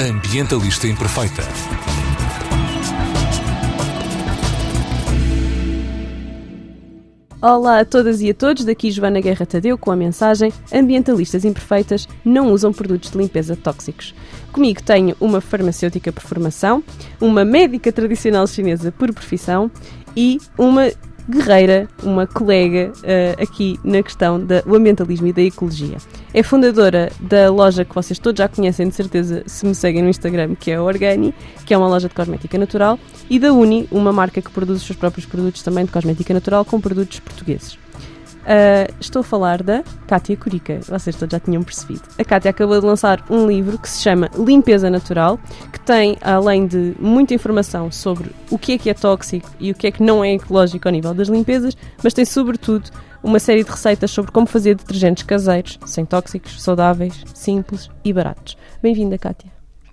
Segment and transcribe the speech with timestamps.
[0.00, 1.42] Ambientalista Imperfeita.
[7.42, 12.06] Olá a todas e a todos, daqui Joana Guerra Tadeu com a mensagem Ambientalistas imperfeitas
[12.24, 14.14] não usam produtos de limpeza tóxicos.
[14.52, 16.80] Comigo tenho uma farmacêutica por formação,
[17.20, 19.68] uma médica tradicional chinesa por profissão
[20.16, 20.92] e uma
[21.28, 25.98] guerreira, uma colega uh, aqui na questão do ambientalismo e da ecologia.
[26.32, 30.08] É fundadora da loja que vocês todos já conhecem, de certeza, se me seguem no
[30.08, 31.34] Instagram, que é a Organi,
[31.66, 34.86] que é uma loja de cosmética natural, e da Uni, uma marca que produz os
[34.86, 37.78] seus próprios produtos também de cosmética natural com produtos portugueses.
[38.38, 42.02] Uh, estou a falar da Kátia Curica, vocês todos já tinham percebido.
[42.18, 45.38] A Kátia acabou de lançar um livro que se chama Limpeza Natural,
[45.70, 49.74] que tem, além de muita informação sobre o que é que é tóxico e o
[49.74, 52.90] que é que não é ecológico ao nível das limpezas, mas tem sobretudo
[53.22, 58.56] uma série de receitas sobre como fazer detergentes caseiros, sem tóxicos, saudáveis, simples e baratos.
[58.80, 59.50] Bem-vinda, Kátia.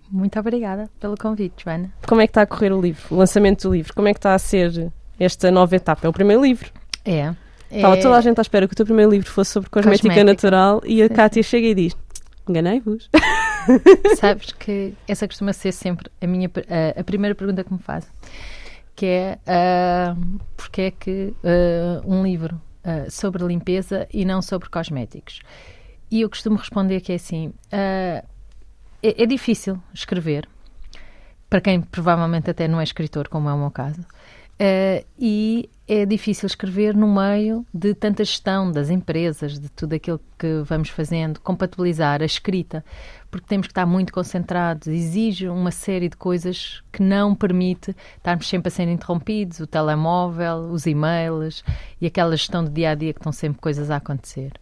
[0.09, 1.91] Muito obrigada pelo convite, Joana.
[2.07, 3.93] Como é que está a correr o livro, o lançamento do livro?
[3.93, 6.05] Como é que está a ser esta nova etapa?
[6.05, 6.71] É o primeiro livro.
[7.03, 7.33] É,
[7.71, 10.23] Estava toda a gente à espera que o teu primeiro livro fosse sobre cosmética, cosmética.
[10.23, 11.95] natural e a Kátia chega e diz:
[12.47, 13.09] Enganei-vos.
[14.17, 16.49] Sabes que essa costuma ser sempre a, minha,
[16.95, 18.09] a, a primeira pergunta que me fazem,
[18.95, 24.69] que é uh, porque é que uh, um livro uh, sobre limpeza e não sobre
[24.69, 25.41] cosméticos?
[26.11, 28.23] E eu costumo responder que é assim: é,
[29.01, 30.47] é difícil escrever,
[31.49, 34.05] para quem provavelmente até não é escritor, como é o meu caso,
[34.59, 40.19] uh, e é difícil escrever no meio de tanta gestão das empresas, de tudo aquilo
[40.37, 42.83] que vamos fazendo, compatibilizar a escrita,
[43.29, 48.47] porque temos que estar muito concentrados, exige uma série de coisas que não permite estarmos
[48.47, 51.63] sempre a ser interrompidos, o telemóvel, os e-mails
[52.01, 54.53] e aquela gestão de dia a dia que estão sempre coisas a acontecer.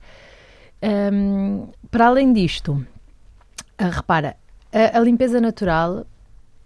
[1.14, 4.36] Um, para além disto, uh, repara,
[4.74, 6.06] a, a limpeza natural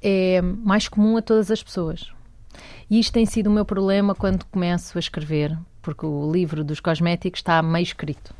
[0.02, 2.17] é mais comum a todas as pessoas
[2.90, 6.80] e isto tem sido o meu problema quando começo a escrever, porque o livro dos
[6.80, 8.34] cosméticos está meio escrito.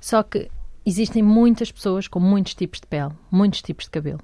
[0.00, 0.50] Só que
[0.84, 4.20] existem muitas pessoas com muitos tipos de pele, muitos tipos de cabelo.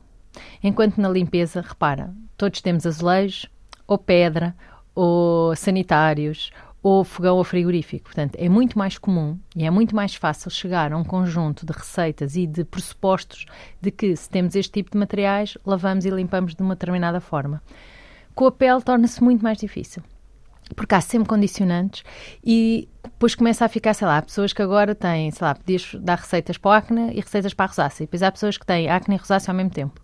[0.62, 3.46] Enquanto na limpeza, repara, todos temos azulejos,
[3.86, 4.54] ou pedra,
[4.94, 6.50] ou sanitários,
[6.82, 8.04] ou fogão ou frigorífico.
[8.04, 11.72] Portanto, é muito mais comum e é muito mais fácil chegar a um conjunto de
[11.72, 13.44] receitas e de pressupostos
[13.80, 17.62] de que, se temos este tipo de materiais, lavamos e limpamos de uma determinada forma
[18.36, 20.02] com a pele torna-se muito mais difícil.
[20.76, 22.04] Porque há sempre condicionantes
[22.44, 26.18] e depois começa a ficar, sei lá, pessoas que agora têm, sei lá, podias dar
[26.18, 28.04] receitas para o acne e receitas para a rosácea.
[28.04, 30.00] E depois há pessoas que têm acne e rosácea ao mesmo tempo.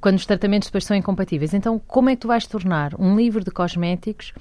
[0.00, 1.54] Quando os tratamentos depois são incompatíveis.
[1.54, 4.34] Então, como é que tu vais tornar um livro de cosméticos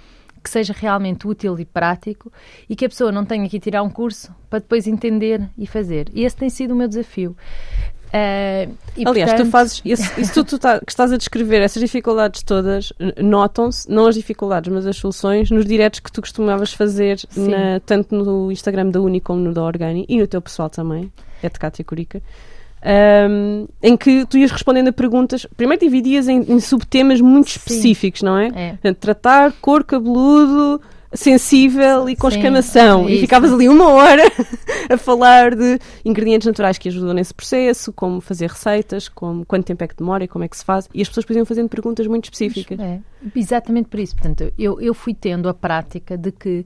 [0.44, 2.34] que seja realmente útil e prático
[2.68, 6.10] e que a pessoa não tenha que tirar um curso para depois entender e fazer.
[6.14, 7.38] E esse tem sido o meu desafio.
[8.12, 9.48] Uh, Aliás, portanto...
[9.48, 13.90] tu fazes isso, isso tu, tu tá, que estás a descrever, essas dificuldades todas, notam-se,
[13.90, 18.52] não as dificuldades, mas as soluções, nos diretos que tu costumavas fazer, na, tanto no
[18.52, 21.12] Instagram da Uni como no da Organi e no teu pessoal também,
[21.42, 22.22] é de Cátia Curica.
[22.84, 28.22] Um, em que tu ias respondendo a perguntas, primeiro dividias em, em subtemas muito específicos,
[28.22, 28.26] Sim.
[28.26, 28.78] não é?
[28.84, 28.94] é.
[28.94, 30.82] Tratar cor cabeludo,
[31.14, 33.08] sensível e com Sim, escamação.
[33.08, 34.24] É e ficavas ali uma hora
[34.90, 39.84] a falar de ingredientes naturais que ajudam nesse processo, como fazer receitas, como, quanto tempo
[39.84, 40.88] é que demora e como é que se faz.
[40.94, 42.80] E as pessoas podiam fazendo perguntas muito específicas.
[42.80, 43.00] É,
[43.36, 44.16] exatamente por isso.
[44.16, 46.66] Portanto, eu, eu fui tendo a prática de que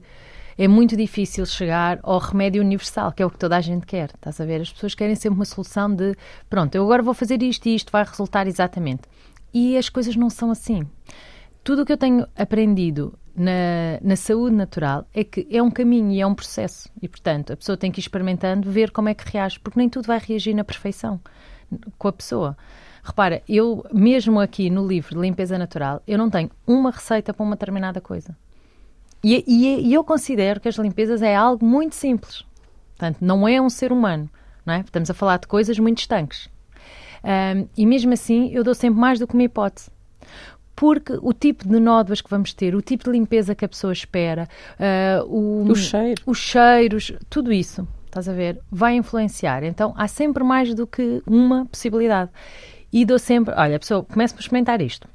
[0.58, 4.10] é muito difícil chegar ao remédio universal, que é o que toda a gente quer.
[4.14, 4.62] Estás a ver?
[4.62, 6.16] As pessoas querem sempre uma solução de
[6.48, 9.02] pronto, eu agora vou fazer isto e isto vai resultar exatamente.
[9.52, 10.86] E as coisas não são assim.
[11.62, 16.10] Tudo o que eu tenho aprendido na, na saúde natural é que é um caminho
[16.10, 16.88] e é um processo.
[17.00, 19.88] E, portanto, a pessoa tem que ir experimentando, ver como é que reage, porque nem
[19.88, 21.20] tudo vai reagir na perfeição
[21.98, 22.56] com a pessoa.
[23.02, 27.44] Repara, eu, mesmo aqui no livro de limpeza natural, eu não tenho uma receita para
[27.44, 28.36] uma determinada coisa.
[29.22, 32.44] E, e, e eu considero que as limpezas é algo muito simples.
[32.96, 34.30] Portanto, não é um ser humano,
[34.64, 34.80] não é?
[34.80, 36.48] Estamos a falar de coisas muito estanques.
[37.22, 39.90] Um, e mesmo assim, eu dou sempre mais do que uma hipótese
[40.76, 43.94] porque o tipo de nódoas que vamos ter, o tipo de limpeza que a pessoa
[43.94, 44.46] espera,
[44.78, 46.22] uh, o, o cheiro.
[46.26, 49.64] os cheiros, tudo isso, estás a ver, vai influenciar.
[49.64, 52.30] Então há sempre mais do que uma possibilidade.
[52.92, 55.08] E dou sempre, olha, a pessoa começa por experimentar isto.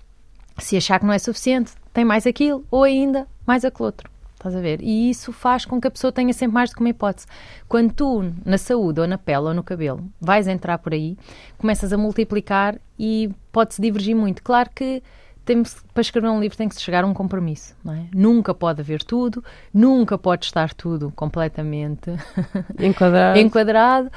[0.58, 4.10] Se achar que não é suficiente, tem mais aquilo, ou ainda mais aquele outro.
[4.36, 4.82] Estás a ver?
[4.82, 7.28] E isso faz com que a pessoa tenha sempre mais do que uma hipótese.
[7.70, 11.16] Quando tu, na saúde, ou na pele, ou no cabelo, vais entrar por aí,
[11.60, 14.42] começas a multiplicar e pode-se divergir muito.
[14.42, 15.04] Claro que
[15.46, 18.06] temos, para escrever um livro tem que se chegar a um compromisso, não é?
[18.14, 19.44] Nunca pode haver tudo,
[19.74, 22.12] nunca pode estar tudo completamente
[22.80, 23.40] enquadrado.
[23.40, 24.12] enquadrado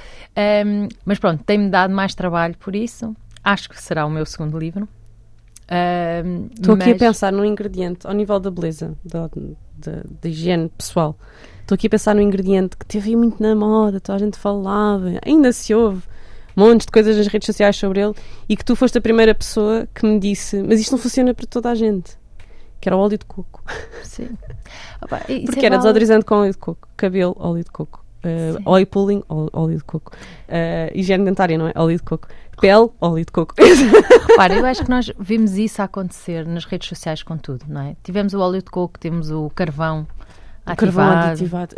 [0.66, 3.14] um, mas pronto, tem-me dado mais trabalho por isso.
[3.42, 4.88] acho que será o meu segundo livro.
[6.54, 9.28] Estou aqui a pensar no ingrediente, ao nível da beleza, da,
[9.78, 11.16] da, da higiene pessoal.
[11.60, 15.08] Estou aqui a pensar no ingrediente que teve muito na moda, toda a gente falava,
[15.24, 16.02] ainda se ouve
[16.54, 18.14] montes de coisas nas redes sociais sobre ele
[18.48, 21.46] e que tu foste a primeira pessoa que me disse: Mas isto não funciona para
[21.46, 22.16] toda a gente.
[22.80, 23.62] Que era o óleo de coco.
[24.02, 24.28] Sim.
[25.00, 28.04] Opa, Porque é era desodorizante com óleo de coco, cabelo, óleo de coco.
[28.24, 30.12] Uh, oil pulling, óleo de coco.
[30.48, 31.72] Uh, higiene dentária, não é?
[31.76, 32.26] Óleo de coco.
[32.58, 33.54] Pele, óleo de coco.
[34.28, 37.96] Repara, eu acho que nós vimos isso acontecer nas redes sociais com tudo, não é?
[38.02, 40.06] Tivemos o óleo de coco, temos o carvão,
[40.64, 41.08] ativado.
[41.08, 41.74] Carvão ativado,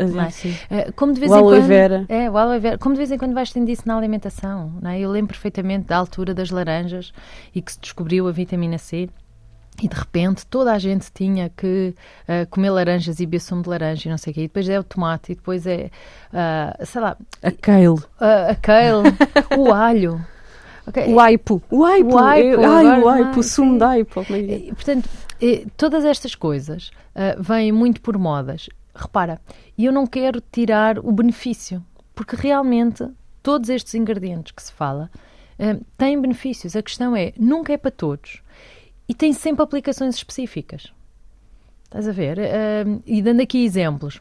[0.71, 0.93] é?
[0.93, 2.05] Como de vez o em aloe quando, vera.
[2.09, 2.79] É, o aloe vera.
[2.79, 5.00] Como de vez em quando vais tendo isso na alimentação, não é?
[5.00, 7.12] Eu lembro perfeitamente da altura das laranjas
[7.55, 9.09] e que se descobriu a vitamina C.
[9.83, 13.69] E de repente toda a gente tinha que uh, comer laranjas e beber sumo de
[13.69, 14.41] laranja e não sei o quê.
[14.41, 15.91] E depois é o tomate e depois é,
[16.33, 17.15] uh, sei lá...
[17.43, 17.88] A kale.
[17.88, 19.15] Uh, a kale,
[19.59, 20.25] o alho.
[20.87, 21.12] Okay.
[21.12, 21.62] O aipo.
[21.71, 22.15] O aipo.
[22.15, 22.65] O aipo.
[22.65, 24.21] Ai, o aipo, sumo de aipo.
[24.21, 24.97] É
[25.38, 28.69] portanto, todas estas coisas uh, vêm muito por modas.
[28.94, 29.41] Repara,
[29.77, 31.85] e eu não quero tirar o benefício,
[32.15, 33.06] porque realmente
[33.43, 35.11] todos estes ingredientes que se fala
[35.59, 36.75] uh, têm benefícios.
[36.75, 38.43] A questão é, nunca é para todos
[39.09, 40.93] e tem sempre aplicações específicas.
[41.85, 42.38] Estás a ver?
[42.38, 44.21] Uh, e dando aqui exemplos,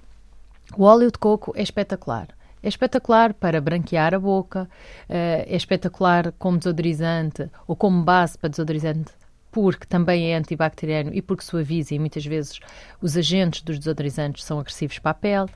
[0.78, 2.28] o óleo de coco é espetacular.
[2.62, 4.68] É espetacular para branquear a boca, uh,
[5.10, 9.12] é espetacular como desodorizante ou como base para desodorizante,
[9.56, 12.60] porque também é antibacteriano e porque suaviza e muitas vezes
[13.02, 15.50] os agentes dos desodorizantes são agressivos para a pele.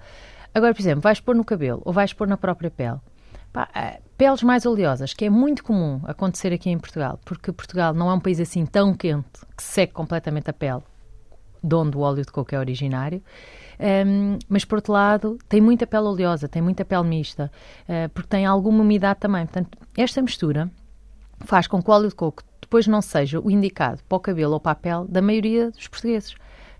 [0.53, 2.97] Agora, por exemplo, vais pôr no cabelo ou vais pôr na própria pele.
[3.51, 7.93] Pá, uh, peles mais oleosas, que é muito comum acontecer aqui em Portugal, porque Portugal
[7.93, 10.81] não é um país assim tão quente que seque completamente a pele,
[11.61, 13.21] de onde o óleo de coco é originário.
[14.07, 17.51] Um, mas por outro lado, tem muita pele oleosa, tem muita pele mista,
[17.83, 19.45] uh, porque tem alguma umidade também.
[19.45, 20.71] Portanto, esta mistura
[21.41, 24.53] faz com que o óleo de coco depois não seja o indicado para o cabelo
[24.53, 26.35] ou para a pele da maioria dos portugueses.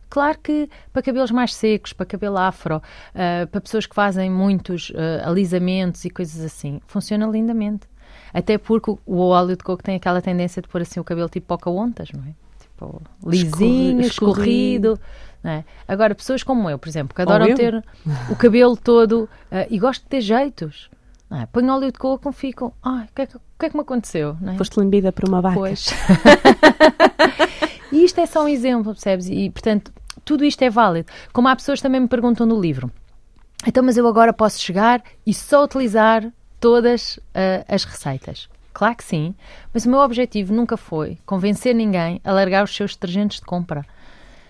[0.07, 4.91] Claro que para cabelos mais secos, para cabelo afro, uh, para pessoas que fazem muitos
[4.91, 7.87] uh, alisamentos e coisas assim, funciona lindamente.
[8.31, 11.47] Até porque o óleo de coco tem aquela tendência de pôr assim o cabelo tipo
[11.47, 12.33] poca-ontas, não é?
[12.59, 14.93] Tipo lisinho, escorrido.
[14.93, 14.99] escorrido
[15.43, 15.63] é?
[15.87, 17.83] Agora, pessoas como eu, por exemplo, que adoram ter
[18.29, 19.29] o cabelo todo uh,
[19.69, 20.89] e gosto de ter jeitos.
[21.29, 21.45] Não é?
[21.45, 22.73] Põe óleo de coco e ficam.
[22.83, 24.37] Ai, o que, é que, que, é que me aconteceu?
[24.39, 24.57] Não é?
[24.57, 25.55] Foste lambida por uma vaca.
[25.55, 25.89] Pois.
[27.91, 29.27] e isto é só um exemplo, percebes?
[29.29, 29.91] E, portanto,
[30.23, 31.11] tudo isto é válido.
[31.33, 32.89] Como há pessoas que também me perguntam no livro.
[33.67, 38.47] Então, mas eu agora posso chegar e só utilizar todas uh, as receitas.
[38.71, 39.35] Claro que sim,
[39.73, 43.85] mas o meu objetivo nunca foi convencer ninguém a largar os seus detergentes de compra.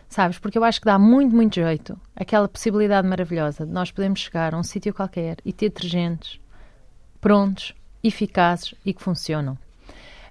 [0.07, 0.37] Sabes?
[0.37, 4.53] Porque eu acho que dá muito, muito jeito aquela possibilidade maravilhosa de nós podermos chegar
[4.53, 6.39] a um sítio qualquer e ter detergentes
[7.19, 7.73] prontos,
[8.03, 9.57] eficazes e que funcionam.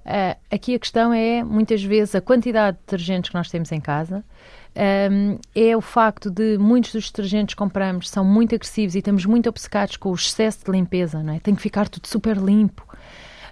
[0.09, 3.81] Uh, aqui a questão é, muitas vezes, a quantidade de detergentes que nós temos em
[3.81, 4.25] casa
[5.11, 9.27] um, é o facto de muitos dos detergentes que compramos são muito agressivos e estamos
[9.27, 11.41] muito obcecados com o excesso de limpeza, não é?
[11.41, 12.87] Tem que ficar tudo super limpo.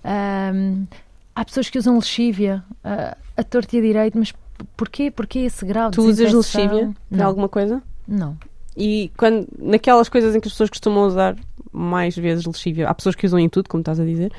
[0.05, 0.87] Um,
[1.35, 4.33] há pessoas que usam lexívia uh, a torto e a direito, mas
[4.77, 5.11] porquê?
[5.11, 7.83] Porquê esse grau tu de Tu usas lexívia de alguma coisa?
[8.07, 8.39] Não.
[8.77, 11.37] E quando, naquelas coisas em que as pessoas costumam usar
[11.73, 14.33] mais vezes lexívia, há pessoas que usam em tudo, como estás a dizer,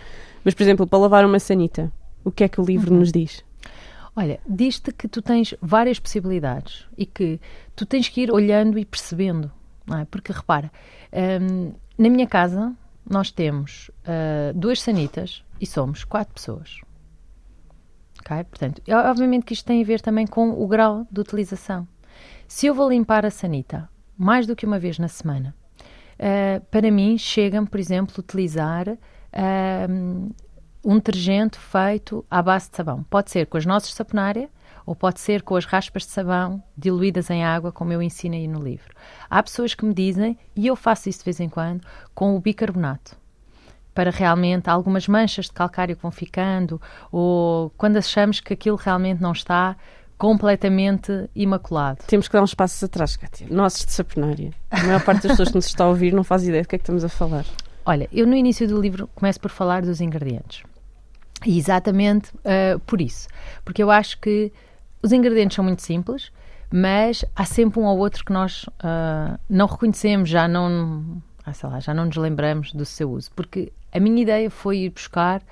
[0.43, 1.91] mas, por exemplo, para lavar uma sanita,
[2.23, 2.99] o que é que o livro uhum.
[2.99, 3.43] nos diz?
[4.15, 7.39] Olha, diz-te que tu tens várias possibilidades e que
[7.75, 9.51] tu tens que ir olhando e percebendo,
[9.85, 10.05] não é?
[10.05, 10.71] Porque repara,
[11.41, 12.73] hum, na minha casa
[13.07, 16.81] nós temos uh, duas sanitas e somos quatro pessoas.
[18.21, 18.43] Okay?
[18.43, 21.87] Portanto, obviamente que isto tem a ver também com o grau de utilização.
[22.47, 23.87] Se eu vou limpar a sanita
[24.17, 25.53] mais do que uma vez na semana,
[26.19, 30.33] uh, para mim chega-me, por exemplo, utilizar uh,
[30.83, 33.03] um detergente feito à base de sabão.
[33.03, 34.49] Pode ser com as nossas de saponária
[34.85, 38.47] ou pode ser com as raspas de sabão diluídas em água, como eu ensino aí
[38.47, 38.95] no livro.
[39.29, 42.39] Há pessoas que me dizem, e eu faço isso de vez em quando, com o
[42.39, 43.17] bicarbonato.
[43.93, 46.81] Para realmente algumas manchas de calcário que vão ficando,
[47.11, 49.75] ou quando achamos que aquilo realmente não está
[50.17, 51.99] completamente imaculado.
[52.07, 53.47] Temos que dar uns passos atrás, Cátia.
[53.49, 54.51] Nossos de saponária.
[54.71, 56.75] A maior parte das pessoas que nos está a ouvir não faz ideia do que
[56.75, 57.45] é que estamos a falar.
[57.85, 60.63] Olha, eu no início do livro começo por falar dos ingredientes.
[61.45, 63.27] E exatamente uh, por isso.
[63.63, 64.51] Porque eu acho que
[65.01, 66.31] os ingredientes são muito simples,
[66.71, 71.69] mas há sempre um ou outro que nós uh, não reconhecemos, já não, ah, sei
[71.69, 73.29] lá, já não nos lembramos do seu uso.
[73.35, 75.43] Porque a minha ideia foi ir buscar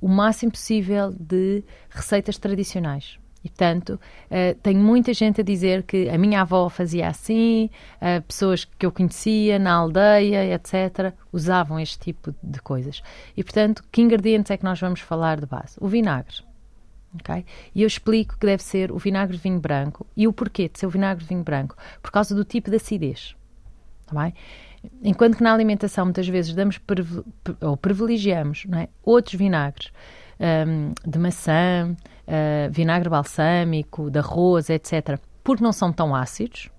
[0.00, 3.18] o máximo possível de receitas tradicionais.
[3.46, 7.70] E, portanto, uh, tenho muita gente a dizer que a minha avó fazia assim,
[8.02, 13.04] uh, pessoas que eu conhecia na aldeia, etc., usavam este tipo de coisas.
[13.36, 15.76] E, portanto, que ingredientes é que nós vamos falar de base?
[15.80, 16.42] O vinagre.
[17.20, 17.46] Okay?
[17.72, 20.04] E eu explico que deve ser o vinagre de vinho branco.
[20.16, 21.76] E o porquê de ser o vinagre de vinho branco?
[22.02, 23.36] Por causa do tipo de acidez.
[24.06, 24.34] Tá bem?
[25.04, 26.80] Enquanto que na alimentação muitas vezes damos
[27.60, 28.88] ou privilegiamos é?
[29.04, 29.92] outros vinagres
[30.40, 36.70] um, de maçã, uh, vinagre balsâmico, de arroz, etc., porque não são tão ácidos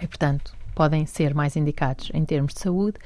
[0.00, 2.98] e, portanto, podem ser mais indicados em termos de saúde.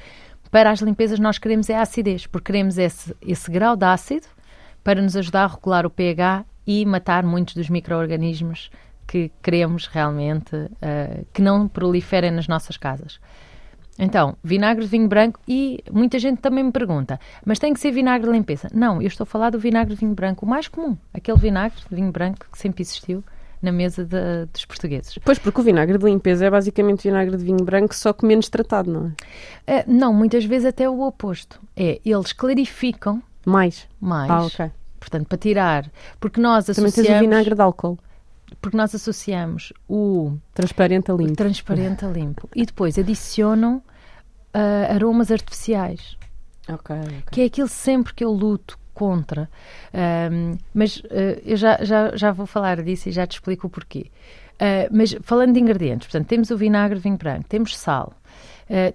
[0.49, 4.27] Para as limpezas, nós queremos é a acidez, porque queremos esse, esse grau de ácido
[4.83, 8.71] para nos ajudar a regular o pH e matar muitos dos micro-organismos
[9.05, 13.19] que queremos realmente uh, que não proliferem nas nossas casas.
[13.99, 17.91] Então, vinagre de vinho branco e muita gente também me pergunta, mas tem que ser
[17.91, 18.69] vinagre de limpeza?
[18.73, 21.77] Não, eu estou a falar do vinagre de vinho branco, o mais comum, aquele vinagre
[21.89, 23.21] de vinho branco que sempre existiu
[23.61, 25.19] na mesa de, dos portugueses.
[25.23, 28.47] Pois, porque o vinagre de limpeza é basicamente vinagre de vinho branco, só que menos
[28.47, 29.13] tratado, não
[29.67, 29.81] é?
[29.81, 31.59] Uh, não, muitas vezes até o oposto.
[31.75, 33.85] É, eles clarificam mais.
[33.99, 34.31] Mais.
[34.31, 34.71] Ah, ok.
[34.97, 35.91] Portanto, para tirar,
[36.21, 37.07] porque nós Também associamos...
[37.07, 37.99] tens o vinagre de álcool
[38.61, 43.81] porque nós associamos o transparente a limpo, transparente a limpo e depois adicionam
[44.53, 46.17] uh, aromas artificiais.
[46.67, 47.23] Okay, okay.
[47.31, 49.49] Que é aquilo sempre que eu luto contra.
[50.31, 53.69] Um, mas uh, eu já, já, já vou falar disso e já te explico o
[53.69, 54.11] porquê.
[54.55, 58.13] Uh, mas falando de ingredientes, portanto, temos o vinagre de vinho branco, temos sal,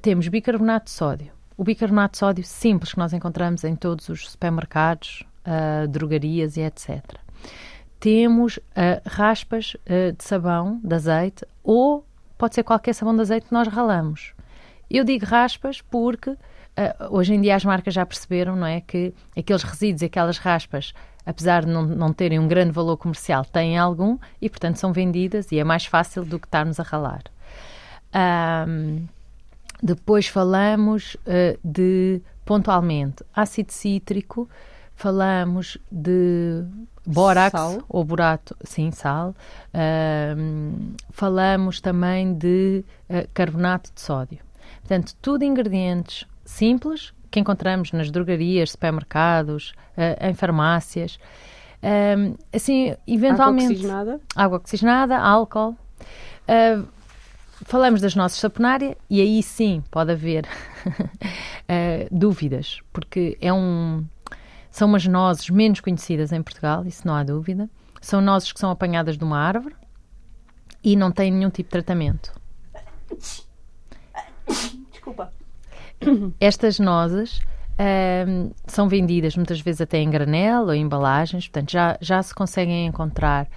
[0.03, 1.33] temos bicarbonato de sódio.
[1.57, 5.25] O bicarbonato de sódio simples que nós encontramos em todos os supermercados,
[5.91, 7.03] drogarias e etc
[8.05, 12.05] temos uh, raspas uh, de sabão, de azeite, ou
[12.37, 14.34] pode ser qualquer sabão de azeite que nós ralamos.
[14.91, 16.38] Eu digo raspas porque uh,
[17.11, 20.93] hoje em dia as marcas já perceberam, não é, que aqueles resíduos, aquelas raspas,
[21.25, 25.50] apesar de não, não terem um grande valor comercial, têm algum e, portanto, são vendidas
[25.53, 27.23] e é mais fácil do que estarmos a ralar.
[28.69, 29.07] Um,
[29.83, 31.17] depois falamos
[31.62, 34.49] de, pontualmente, ácido cítrico,
[34.95, 36.64] falamos de
[37.07, 37.83] bórax sal.
[37.88, 39.35] ou borato, sim, sal.
[39.75, 44.38] Uh, falamos também de uh, carbonato de sódio.
[44.85, 51.19] Portanto, tudo ingredientes simples que encontramos nas drogarias, supermercados, uh, em farmácias.
[52.53, 53.64] assim, eventualmente.
[53.64, 54.21] Água oxigenada.
[54.37, 55.76] Água oxigenada, álcool.
[56.47, 56.87] Uh,
[57.62, 60.45] falamos das nossas saponárias e aí sim pode haver
[60.87, 64.05] uh, dúvidas, porque é um,
[64.71, 67.71] são umas nozes menos conhecidas em Portugal, isso não há dúvida.
[68.03, 69.75] São nozes que são apanhadas de uma árvore
[70.83, 72.38] e não têm nenhum tipo de tratamento.
[74.91, 75.33] Desculpa.
[76.41, 77.41] Estas nozes
[78.29, 82.35] um, são vendidas muitas vezes até em granel ou em embalagens, portanto já, já se
[82.35, 83.49] conseguem encontrar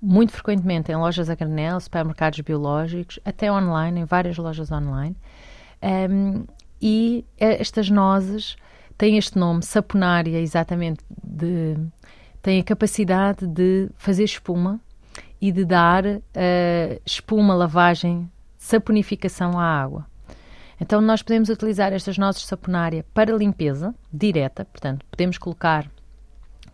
[0.00, 5.16] muito frequentemente em lojas a granel, supermercados biológicos, até online, em várias lojas online.
[5.82, 6.44] Um,
[6.80, 8.56] e eh, estas nozes
[8.98, 11.76] tem este nome, saponária, exatamente, de,
[12.42, 14.80] tem a capacidade de fazer espuma
[15.40, 16.20] e de dar uh,
[17.06, 20.06] espuma, lavagem, saponificação à água.
[20.82, 25.88] Então, nós podemos utilizar estas nozes de saponária para limpeza direta, portanto, podemos colocar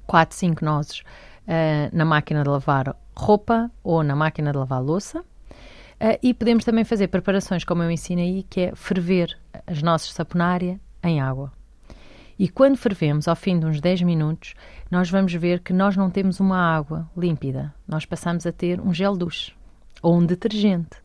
[0.07, 5.21] 4, 5 nozes uh, na máquina de lavar roupa ou na máquina de lavar louça.
[5.21, 10.09] Uh, e podemos também fazer preparações, como eu ensino aí, que é ferver as nozes
[10.09, 11.53] de saponária em água.
[12.39, 14.55] E quando fervemos, ao fim de uns 10 minutos,
[14.91, 17.75] nós vamos ver que nós não temos uma água límpida.
[17.87, 19.53] Nós passamos a ter um gel douche
[20.01, 20.97] ou um detergente.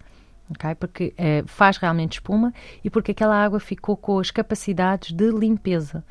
[0.52, 0.76] Okay?
[0.76, 6.04] Porque é, faz realmente espuma e porque aquela água ficou com as capacidades de limpeza.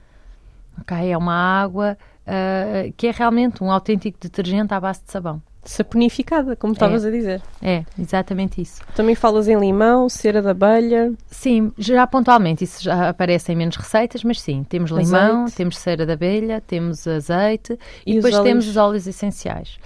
[0.80, 1.12] Okay?
[1.12, 1.96] É uma água
[2.26, 7.08] uh, que é realmente um autêntico detergente à base de sabão saponificada, como estavas é,
[7.08, 7.42] a dizer.
[7.60, 8.82] É, exatamente isso.
[8.96, 11.12] Também falas em limão, cera da abelha.
[11.30, 15.56] Sim, já pontualmente, isso já aparece em menos receitas, mas sim, temos limão, azeite.
[15.56, 18.48] temos cera da abelha, temos azeite e, E depois óleos?
[18.48, 19.78] temos os óleos essenciais.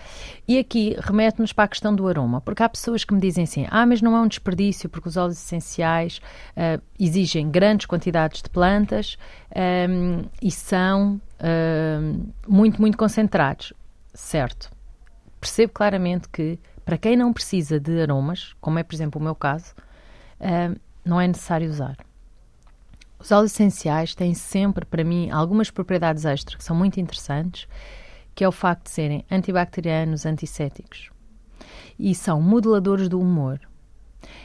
[0.48, 3.66] E aqui remete-nos para a questão do aroma, porque há pessoas que me dizem assim:
[3.68, 6.20] ah, mas não é um desperdício, porque os óleos essenciais
[6.56, 9.18] ah, exigem grandes quantidades de plantas
[9.54, 13.74] ahm, e são ahm, muito, muito concentrados.
[14.14, 14.75] Certo
[15.46, 19.34] percebo claramente que, para quem não precisa de aromas, como é, por exemplo, o meu
[19.34, 19.74] caso,
[20.40, 21.96] uh, não é necessário usar.
[23.18, 27.68] Os óleos essenciais têm sempre, para mim, algumas propriedades extras que são muito interessantes,
[28.34, 31.10] que é o facto de serem antibacterianos, antissépticos.
[31.96, 33.60] E são moduladores do humor.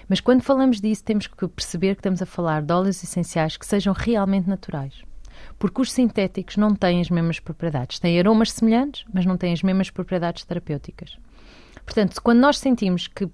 [0.08, 3.66] Mas quando falamos disso, temos que perceber que estamos a falar de óleos essenciais que
[3.66, 5.04] sejam realmente naturais
[5.58, 8.00] porque os sintéticos não têm as mesmas propriedades.
[8.00, 11.18] Têm aromas semelhantes, mas não têm as mesmas propriedades terapêuticas.
[11.86, 13.28] Portanto, quando nós sentimos que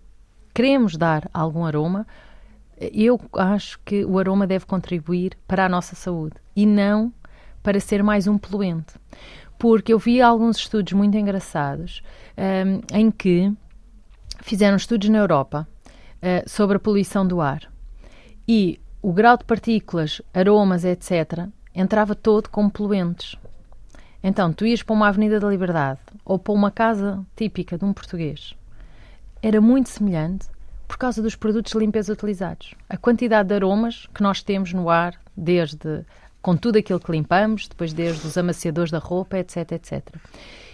[0.54, 2.08] queremos dar algum aroma,
[2.80, 7.14] eu acho que o aroma deve contribuir para a nossa saúde e não
[7.62, 8.94] para ser mais um poluente.
[9.58, 12.04] Porque eu vi alguns estudos muito engraçados
[12.38, 13.52] um, em que
[14.42, 15.68] fizeram estudos na Europa
[16.18, 17.62] uh, sobre a poluição do ar
[18.48, 21.48] e o grau de partículas, aromas, etc.,
[21.78, 23.36] entrava todo como poluentes.
[24.24, 27.94] Então, tu ias para uma Avenida da Liberdade ou para uma casa típica de um
[27.94, 28.56] português.
[29.42, 30.48] Era muito semelhante
[30.88, 32.74] por causa dos produtos de limpeza utilizados.
[32.90, 36.04] A quantidade de aromas que nós temos no ar, desde
[36.42, 40.16] com tudo aquilo que limpamos, depois desde os amaciadores da roupa, etc, etc.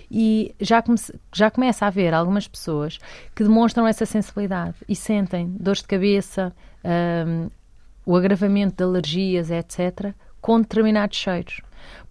[0.10, 0.98] E já, come
[1.34, 3.00] já começa a haver algumas pessoas
[3.36, 6.54] que demonstram essa sensibilidade e sentem dores de cabeça,
[7.28, 7.50] um,
[8.06, 11.62] o agravamento de alergias, etc., com determinados cheiros.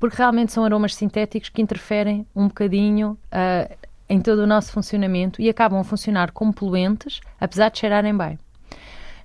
[0.00, 3.76] Porque realmente são aromas sintéticos que interferem um bocadinho uh,
[4.08, 8.38] em todo o nosso funcionamento e acabam a funcionar como poluentes, apesar de cheirarem bem.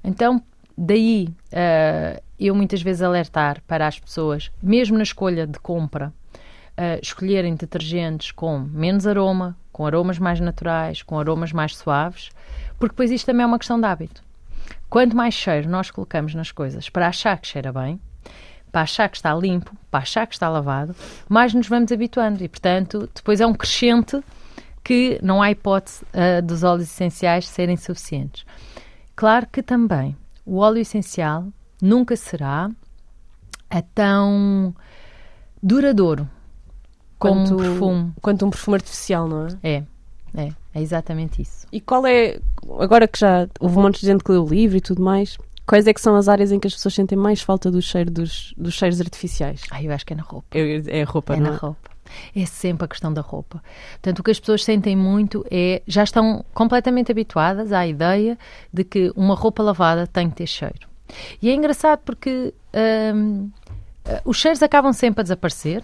[0.03, 0.43] Então,
[0.77, 6.13] daí uh, eu muitas vezes alertar para as pessoas, mesmo na escolha de compra,
[6.77, 12.29] uh, escolherem detergentes com menos aroma, com aromas mais naturais, com aromas mais suaves,
[12.77, 14.21] porque depois isto também é uma questão de hábito.
[14.89, 17.99] Quanto mais cheiro nós colocamos nas coisas para achar que cheira bem,
[18.77, 20.95] para achar que está limpo, para achar que está lavado,
[21.27, 24.23] mais nos vamos habituando e, portanto, depois é um crescente
[24.83, 28.45] que não há hipótese uh, dos óleos essenciais serem suficientes.
[29.15, 30.15] Claro que também
[30.45, 31.47] o óleo essencial
[31.81, 32.69] nunca será
[33.67, 34.75] é tão
[35.61, 36.29] duradouro
[37.17, 38.13] como quanto, um perfume.
[38.21, 39.49] Quanto um perfume artificial, não é?
[39.63, 39.83] É,
[40.35, 41.65] é, é exatamente isso.
[41.71, 42.39] E qual é,
[42.79, 45.35] agora que já houve um monte de gente que leu o livro e tudo mais,
[45.67, 48.09] quais é que são as áreas em que as pessoas sentem mais falta do cheiro
[48.09, 49.61] dos, dos cheiros artificiais?
[49.69, 50.47] Ah, eu acho que é na roupa.
[50.57, 51.91] É, é a roupa, é não na roupa.
[52.33, 53.61] É sempre a questão da roupa.
[53.91, 55.81] Portanto, o que as pessoas sentem muito é.
[55.85, 58.37] Já estão completamente habituadas à ideia
[58.73, 60.87] de que uma roupa lavada tem que ter cheiro.
[61.41, 62.53] E é engraçado porque
[63.13, 63.49] hum,
[64.05, 65.83] eh, os cheiros acabam sempre a desaparecer.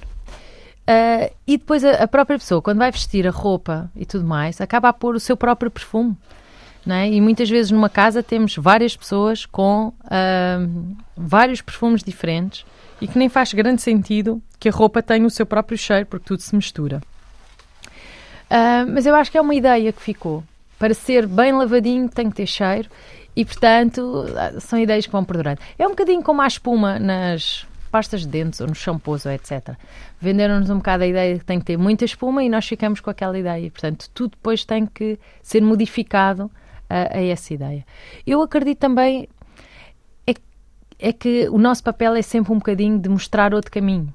[0.83, 4.59] Uh, e depois a, a, própria pessoa, quando vai vestir a roupa e tudo mais,
[4.59, 6.17] acaba a pôr o seu próprio perfume.
[6.85, 7.09] É?
[7.09, 12.65] E muitas vezes numa casa temos várias pessoas com uh, vários perfumes diferentes
[12.99, 16.25] e que nem faz grande sentido que a roupa tenha o seu próprio cheiro, porque
[16.25, 17.01] tudo se mistura.
[18.49, 20.43] Uh, mas eu acho que é uma ideia que ficou.
[20.77, 22.89] Para ser bem lavadinho tem que ter cheiro
[23.35, 24.25] e, portanto,
[24.59, 25.59] são ideias que vão perdurando.
[25.79, 29.75] É um bocadinho como a espuma nas pastas de dentes ou nos shampoos ou etc.
[30.19, 33.09] Venderam-nos um bocado a ideia que tem que ter muita espuma e nós ficamos com
[33.09, 33.69] aquela ideia.
[33.71, 36.51] Portanto, tudo depois tem que ser modificado
[36.93, 37.85] a, a essa ideia.
[38.25, 39.27] Eu acredito também
[40.27, 40.33] é,
[40.99, 44.13] é que o nosso papel é sempre um bocadinho de mostrar outro caminho,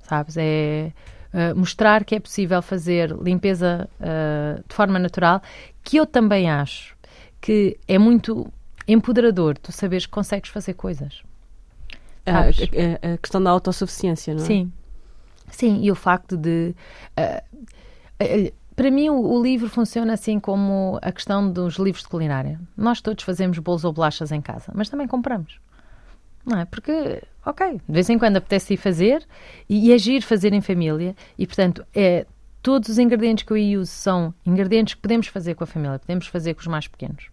[0.00, 0.36] sabes?
[0.36, 0.92] É
[1.34, 5.42] uh, mostrar que é possível fazer limpeza uh, de forma natural,
[5.82, 6.96] que eu também acho
[7.40, 8.52] que é muito
[8.86, 11.22] empoderador tu saberes que consegues fazer coisas.
[12.26, 14.46] A, a, a, questão da autossuficiência, não é?
[14.46, 14.72] Sim.
[15.50, 16.74] Sim, e o facto de.
[17.18, 22.60] Uh, para mim, o, livro funciona assim como a questão dos livros de culinária.
[22.76, 25.58] Nós todos fazemos bolos ou bolachas em casa, mas também compramos.
[26.46, 26.64] Não é?
[26.64, 29.26] Porque, ok, de vez em quando apetece ir fazer
[29.68, 32.26] e, e agir fazer em família, e portanto, é,
[32.62, 36.26] todos os ingredientes que eu uso são ingredientes que podemos fazer com a família, podemos
[36.26, 37.30] fazer com os mais pequenos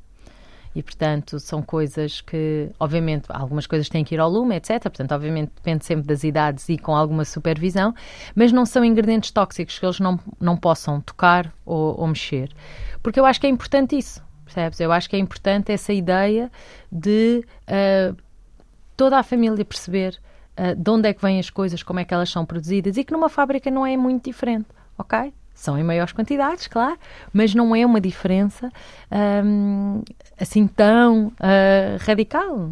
[0.75, 4.81] e, portanto, são coisas que, obviamente, algumas coisas têm que ir ao lume, etc.
[4.83, 7.93] Portanto, obviamente, depende sempre das idades e com alguma supervisão,
[8.35, 12.51] mas não são ingredientes tóxicos que eles não, não possam tocar ou, ou mexer.
[13.01, 14.79] Porque eu acho que é importante isso, percebes?
[14.79, 16.51] Eu acho que é importante essa ideia
[16.91, 18.15] de uh,
[18.95, 20.19] toda a família perceber
[20.57, 23.03] uh, de onde é que vêm as coisas, como é que elas são produzidas e
[23.03, 25.33] que numa fábrica não é muito diferente, ok?
[25.57, 26.97] São em maiores quantidades, claro,
[27.33, 28.71] mas não é uma diferença
[29.43, 30.03] um,
[30.39, 32.71] assim tão uh, radical.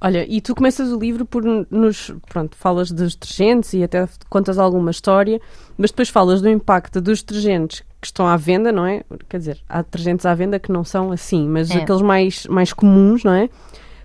[0.00, 2.12] Olha, e tu começas o livro por nos.
[2.28, 5.40] Pronto, falas dos detergentes e até contas alguma história,
[5.78, 9.04] mas depois falas do impacto dos detergentes que estão à venda, não é?
[9.28, 11.76] Quer dizer, há detergentes à venda que não são assim, mas é.
[11.76, 13.48] aqueles mais, mais comuns, não é?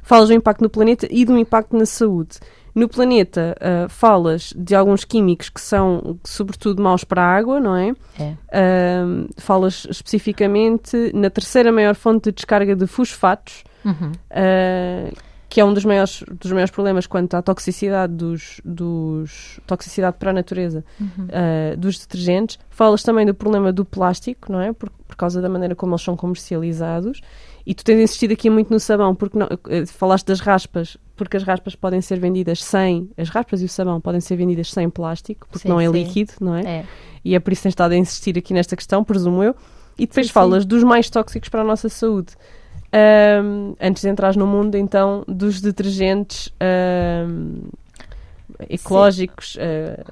[0.04, 2.38] Falas do impacto no planeta e do impacto na saúde.
[2.80, 7.76] No planeta, uh, falas de alguns químicos que são, sobretudo, maus para a água, não
[7.76, 7.94] é?
[8.18, 9.04] é.
[9.04, 14.14] Uh, falas especificamente na terceira maior fonte de descarga de fosfatos, uhum.
[14.14, 15.18] uh,
[15.50, 20.30] que é um dos maiores, dos maiores problemas quanto à toxicidade dos, dos toxicidade para
[20.30, 21.28] a natureza uhum.
[21.78, 22.60] dos detergentes.
[22.70, 24.72] Falas também do problema do plástico, não é?
[24.72, 27.20] Por, por causa da maneira como eles são comercializados.
[27.66, 31.38] E tu tens insistido aqui muito no sabão, porque não, eh, falaste das raspas, porque
[31.38, 34.90] as raspas podem ser vendidas sem, as raspas e o sabão podem ser vendidas sem
[34.90, 35.92] plástico, porque sim, não é sim.
[35.92, 36.62] líquido, não é?
[36.62, 36.86] é?
[37.24, 39.56] E é por isso que tens estado a insistir aqui nesta questão, presumo eu.
[39.98, 42.34] e depois Sim, falas dos mais tóxicos para a nossa saúde.
[42.92, 47.70] Ahm, antes de entrar no mundo, então, dos detergentes ahm,
[48.68, 50.04] ecológicos, ah,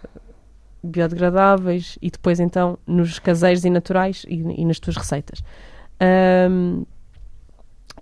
[0.83, 5.43] biodegradáveis e depois, então, nos caseiros e naturais e, e nas tuas receitas.
[5.99, 6.83] Ahm,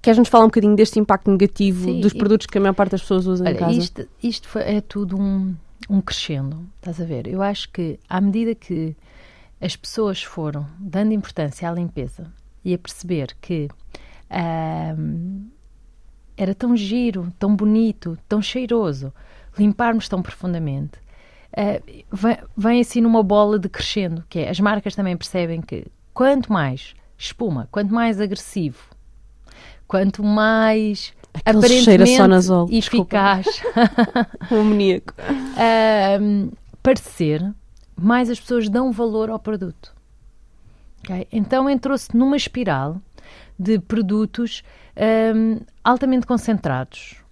[0.01, 2.91] Queres-nos falar um bocadinho deste impacto negativo Sim, dos e- produtos que a maior parte
[2.91, 3.79] das pessoas usam em Olha, casa?
[3.79, 5.55] isto, isto foi- é tudo um,
[5.89, 7.25] um crescendo, estás a ver?
[7.27, 8.95] Eu acho que à medida que
[9.59, 12.27] as pessoas foram dando importância à limpeza
[12.63, 13.67] e a perceber que
[16.38, 19.13] era tão giro, tão bonito, tão cheiroso
[19.58, 21.00] limparmos tão profundamente,
[21.56, 25.88] ah, vem, vem assim numa bola de crescendo, que é as marcas também percebem que
[26.13, 28.84] quanto mais espuma, quanto mais agressivo,
[29.88, 33.45] quanto mais Aquele aparentemente eficaz
[34.52, 35.13] Um amoníaco.
[35.58, 36.50] ahm,
[36.84, 37.54] parecer,
[37.95, 39.93] mais as pessoas dão valor ao produto.
[41.00, 41.28] Ok?
[41.32, 43.02] Então entrou-se numa espiral
[43.57, 44.63] de produtos
[44.95, 47.25] ahm, altamente concentrados.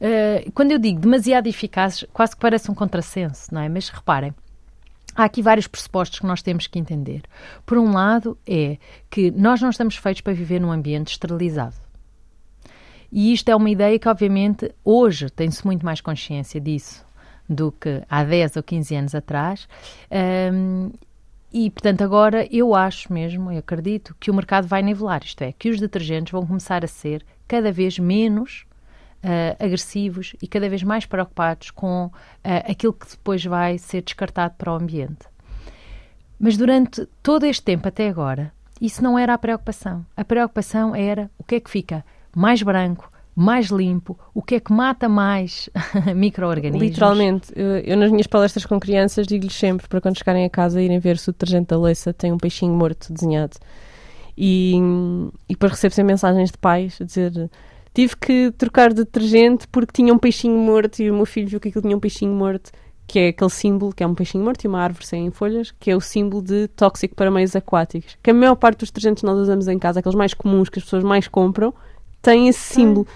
[0.00, 3.68] Ah, quando eu digo demasiado eficazes, quase que parece um contrassenso, não é?
[3.68, 4.34] Mas reparem,
[5.14, 7.22] há aqui vários pressupostos que nós temos que entender.
[7.64, 8.76] Por um lado, é
[9.08, 11.76] que nós não estamos feitos para viver num ambiente esterilizado.
[13.10, 17.04] E isto é uma ideia que, obviamente, hoje tem-se muito mais consciência disso
[17.48, 19.68] do que há 10 ou 15 anos atrás.
[20.10, 20.90] Ahm,
[21.56, 25.22] e, portanto, agora eu acho mesmo, eu acredito, que o mercado vai nivelar.
[25.22, 28.66] Isto é, que os detergentes vão começar a ser cada vez menos
[29.22, 32.10] ah, agressivos e cada vez mais preocupados com
[32.42, 35.28] ah, aquilo que depois vai ser descartado para o ambiente.
[36.40, 40.04] Mas durante todo este tempo até agora, isso não era a preocupação.
[40.16, 44.60] A preocupação era o que é que fica mais branco, mais limpo, o que é
[44.60, 45.68] que mata mais
[46.14, 46.82] micro-organismos.
[46.82, 50.98] Literalmente, eu, nas minhas palestras com crianças digo-lhes sempre para quando chegarem a casa irem
[50.98, 53.56] ver se o detergente da louça tem um peixinho morto desenhado.
[54.36, 54.76] E,
[55.48, 57.50] e depois recebo sempre mensagens de pais a dizer
[57.94, 61.60] tive que trocar de detergente porque tinha um peixinho morto e o meu filho viu
[61.60, 62.72] que aquilo tinha um peixinho morto,
[63.06, 65.90] que é aquele símbolo, que é um peixinho morto e uma árvore sem folhas, que
[65.90, 68.18] é o símbolo de tóxico para meios aquáticos.
[68.20, 70.84] Que a maior parte dos detergentes nós usamos em casa, aqueles mais comuns que as
[70.84, 71.72] pessoas mais compram,
[72.24, 73.06] têm esse símbolo.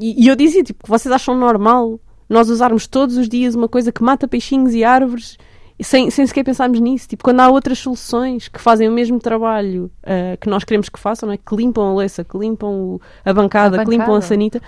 [0.00, 3.68] E, e eu dizia, tipo, que vocês acham normal nós usarmos todos os dias uma
[3.68, 5.36] coisa que mata peixinhos e árvores
[5.82, 7.08] sem, sem sequer pensarmos nisso?
[7.08, 10.98] Tipo, quando há outras soluções que fazem o mesmo trabalho ah, que nós queremos que
[10.98, 11.36] façam, não é?
[11.36, 14.26] que limpam a louça, que limpam o- a, bancada, A que limpam a bancada.
[14.26, 14.62] sanita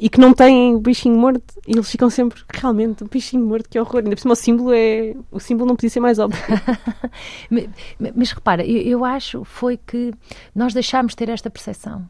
[0.00, 3.68] e que não têm o peixinho morto, e eles ficam sempre, realmente, o peixinho morto,
[3.70, 3.98] que horror.
[4.02, 5.14] Ainda por cima o símbolo é.
[5.30, 6.42] O símbolo não podia ser mais óbvio.
[7.50, 7.68] Me-
[8.14, 10.12] Mas repara, eu, eu acho foi que
[10.54, 12.04] nós deixámos de ter esta percepção.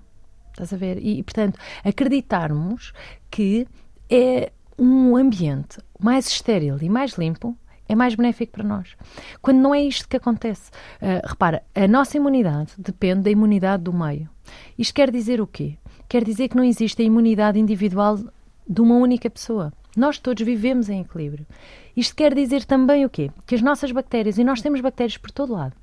[0.54, 1.04] Estás a ver?
[1.04, 2.92] E, portanto, acreditarmos
[3.28, 3.66] que
[4.08, 7.56] é um ambiente mais estéril e mais limpo
[7.88, 8.96] é mais benéfico para nós.
[9.42, 10.70] Quando não é isto que acontece.
[11.02, 14.28] Ah, repara, a nossa imunidade depende da imunidade do meio.
[14.78, 15.76] Isto quer dizer o quê?
[16.08, 18.18] Quer dizer que não existe a imunidade individual
[18.66, 19.72] de uma única pessoa.
[19.96, 21.46] Nós todos vivemos em equilíbrio.
[21.96, 23.30] Isto quer dizer também o quê?
[23.44, 25.74] Que as nossas bactérias, e nós temos bactérias por todo lado,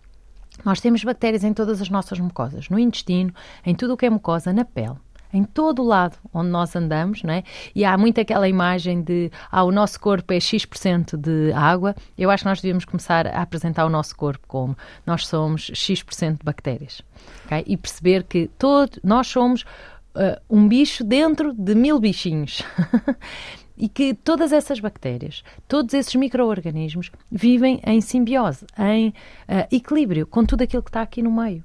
[0.63, 3.33] nós temos bactérias em todas as nossas mucosas, no intestino,
[3.65, 4.95] em tudo o que é mucosa, na pele,
[5.33, 7.43] em todo o lado onde nós andamos, não é?
[7.73, 11.95] E há muito aquela imagem de ah, o nosso corpo é X% de água.
[12.17, 16.39] Eu acho que nós devíamos começar a apresentar o nosso corpo como nós somos X%
[16.39, 17.01] de bactérias.
[17.45, 17.63] ok?
[17.65, 19.63] E perceber que todo, nós somos
[20.15, 22.61] ah, um bicho dentro de mil bichinhos.
[23.77, 29.13] e que todas essas bactérias, todos esses micro-organismos vivem em simbiose, em
[29.47, 31.63] ah, equilíbrio com tudo aquilo que está aqui no meio.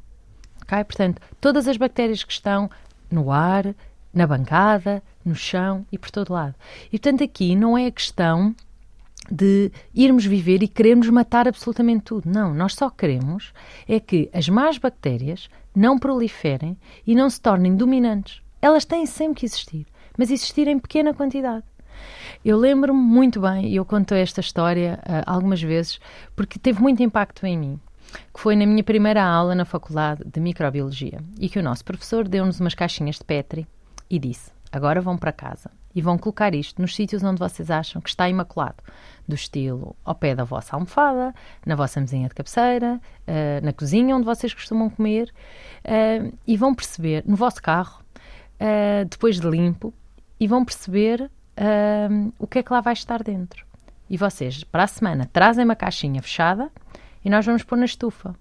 [0.62, 0.84] ok?
[0.84, 2.70] Portanto, todas as bactérias que estão
[3.10, 3.74] no ar,
[4.12, 6.54] na bancada, no chão e por todo lado.
[6.86, 8.54] E portanto, aqui não é a questão
[9.30, 12.30] de irmos viver e queremos matar absolutamente tudo.
[12.30, 13.52] Não, nós só queremos
[13.88, 18.40] é que as más bactérias não proliferem e não se tornem dominantes.
[18.62, 21.64] Elas têm sempre que existir, mas existir em pequena quantidade.
[22.44, 25.98] Eu lembro-me muito bem, e eu conto esta história ah, algumas vezes,
[26.34, 27.80] porque teve muito impacto em mim,
[28.32, 32.28] que foi na minha primeira aula na Faculdade de Microbiologia, e que o nosso professor
[32.28, 33.66] deu-nos umas caixinhas de Petri
[34.08, 38.02] e disse: agora vão para casa e vão colocar isto nos sítios onde vocês acham
[38.02, 38.76] que está imaculado,
[39.26, 44.14] do estilo ao pé da vossa almofada, na vossa mesinha de cabeceira, ah, na cozinha
[44.14, 45.32] onde vocês costumam comer,
[45.82, 48.04] ah, e vão perceber no vosso carro,
[48.60, 49.92] ah, depois de limpo,
[50.38, 51.30] e vão perceber
[52.38, 53.64] o que é que lá vai estar dentro.
[54.08, 56.70] E vocês, para a semana, trazem uma caixinha fechada
[57.24, 58.34] e nós vamos pôr na estufa.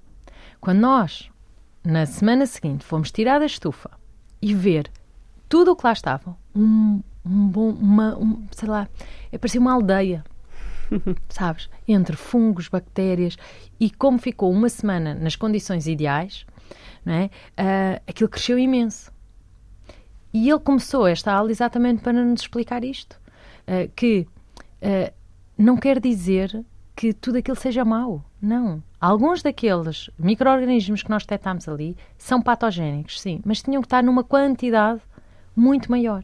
[0.62, 1.30] Quando nós,
[1.84, 3.90] na semana seguinte, fomos tirar da estufa
[4.42, 4.92] e ver
[5.50, 8.88] tudo o que lá estava, um, um bom, uma, um, sei lá,
[9.32, 10.24] é parecia uma aldeia,
[11.30, 11.70] sabes?
[11.88, 13.38] Entre fungos, bactérias
[13.80, 16.46] e como ficou uma semana nas condições ideais,
[17.04, 17.26] não é?
[17.26, 19.12] Uh, aquilo cresceu imenso.
[20.36, 23.18] E ele começou esta aula exatamente para nos explicar isto.
[23.66, 24.28] Uh, que
[24.82, 25.14] uh,
[25.58, 26.62] não quer dizer
[26.94, 28.22] que tudo aquilo seja mau.
[28.42, 28.84] Não.
[29.00, 34.26] Alguns daqueles micro-organismos que nós detectamos ali são patogénicos, sim, mas tinham que estar numa
[34.26, 35.00] quantidade
[35.56, 36.22] muito maior.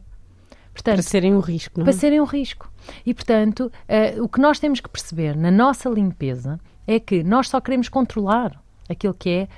[0.74, 1.86] Portanto, para serem um risco, não é?
[1.86, 2.70] Para serem um risco.
[3.06, 7.48] E, portanto, uh, o que nós temos que perceber na nossa limpeza é que nós
[7.48, 9.48] só queremos controlar aquilo que é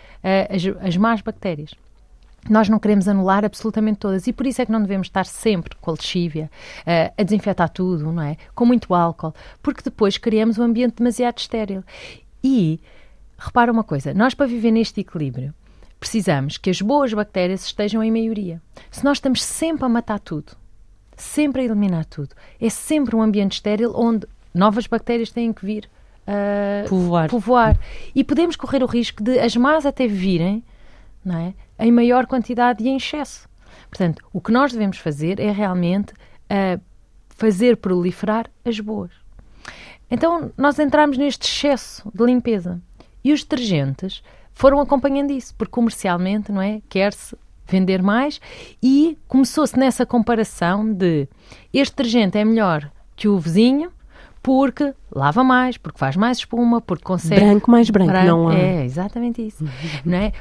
[0.48, 1.74] uh, as, as más bactérias.
[2.48, 5.74] Nós não queremos anular absolutamente todas e por isso é que não devemos estar sempre
[5.80, 8.36] com a lexívia, uh, a desinfetar tudo, não é?
[8.54, 11.82] Com muito álcool, porque depois criamos um ambiente demasiado estéril.
[12.42, 12.80] E,
[13.38, 15.54] repara uma coisa, nós para viver neste equilíbrio,
[15.98, 18.60] precisamos que as boas bactérias estejam em maioria.
[18.90, 20.52] Se nós estamos sempre a matar tudo,
[21.16, 25.88] sempre a eliminar tudo, é sempre um ambiente estéril onde novas bactérias têm que vir
[26.28, 27.28] uh, povoar.
[27.30, 27.78] povoar.
[28.14, 30.62] E podemos correr o risco de as más até virem
[31.24, 33.48] não é, em maior quantidade e em excesso.
[33.88, 36.80] Portanto, o que nós devemos fazer é realmente uh,
[37.28, 39.10] fazer proliferar as boas.
[40.10, 42.80] Então, nós entramos neste excesso de limpeza.
[43.22, 46.80] E os detergentes foram acompanhando isso, porque comercialmente, não é?
[46.88, 48.40] Quer-se vender mais
[48.82, 51.26] e começou-se nessa comparação de
[51.72, 53.90] este detergente é melhor que o vizinho
[54.44, 57.40] porque lava mais, porque faz mais espuma, porque consegue...
[57.40, 58.26] Branco mais branco, branco.
[58.26, 58.54] não há...
[58.54, 59.64] É, exatamente isso.
[60.04, 60.32] não é?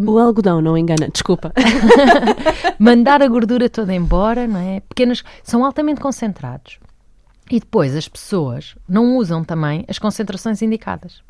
[0.00, 1.52] Uh, o algodão não engana, desculpa.
[2.80, 4.80] Mandar a gordura toda embora, não é?
[4.80, 5.22] Pequenos...
[5.42, 6.80] São altamente concentrados.
[7.50, 11.22] E depois as pessoas não usam também as concentrações indicadas.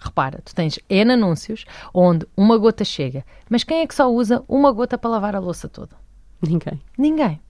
[0.00, 4.42] Repara, tu tens N anúncios onde uma gota chega, mas quem é que só usa
[4.48, 5.94] uma gota para lavar a louça toda?
[6.42, 6.80] Ninguém.
[6.98, 7.40] Ninguém.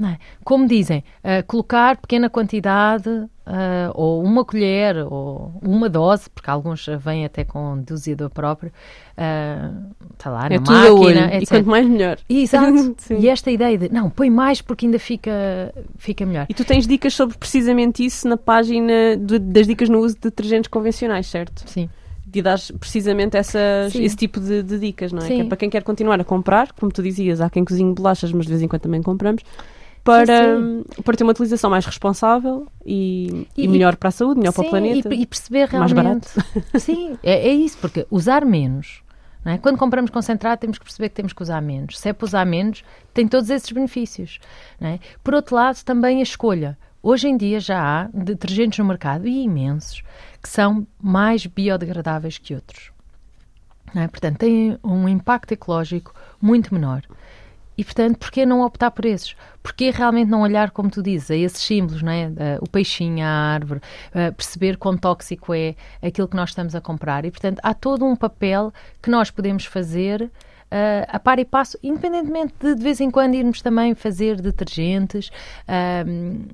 [0.00, 0.16] É?
[0.44, 6.86] Como dizem, uh, colocar pequena quantidade, uh, ou uma colher, ou uma dose, porque alguns
[7.00, 11.42] vêm até com dosiador próprio, uh, está lá, é na máquina, olho, etc.
[11.42, 12.18] E quanto mais melhor.
[12.28, 12.96] Exato.
[13.18, 16.46] e esta ideia de, não, põe mais porque ainda fica, fica melhor.
[16.48, 20.20] E tu tens dicas sobre precisamente isso na página de, das dicas no uso de
[20.20, 21.64] detergentes convencionais, certo?
[21.66, 21.88] Sim
[22.30, 25.26] de dar precisamente essas, esse tipo de, de, dicas, não é?
[25.26, 25.44] Que é?
[25.44, 28.50] para quem quer continuar a comprar, como tu dizias, há quem cozinhe bolachas, mas de
[28.50, 29.42] vez em quando também compramos,
[30.08, 31.02] para, sim, sim.
[31.02, 34.56] para ter uma utilização mais responsável e, e, e melhor para a saúde, melhor sim,
[34.62, 35.14] para o planeta.
[35.14, 35.94] E, e perceber realmente.
[35.94, 36.28] Mais barato.
[36.80, 39.02] Sim, é, é isso, porque usar menos.
[39.44, 39.56] É?
[39.58, 41.98] Quando compramos concentrado, temos que perceber que temos que usar menos.
[41.98, 44.40] Se é para usar menos, tem todos esses benefícios.
[44.80, 44.98] É?
[45.22, 46.76] Por outro lado, também a escolha.
[47.02, 50.02] Hoje em dia já há detergentes no mercado, e imensos,
[50.42, 52.90] que são mais biodegradáveis que outros.
[53.94, 54.06] É?
[54.08, 57.02] Portanto, têm um impacto ecológico muito menor.
[57.78, 59.36] E, portanto, porquê não optar por esses?
[59.62, 62.26] Porquê realmente não olhar, como tu dizes, a esses símbolos, não é?
[62.26, 66.80] Uh, o peixinho, a árvore, uh, perceber quão tóxico é aquilo que nós estamos a
[66.80, 67.24] comprar.
[67.24, 71.78] E, portanto, há todo um papel que nós podemos fazer uh, a par e passo,
[71.80, 75.28] independentemente de de vez em quando irmos também fazer detergentes,
[75.68, 76.48] uh,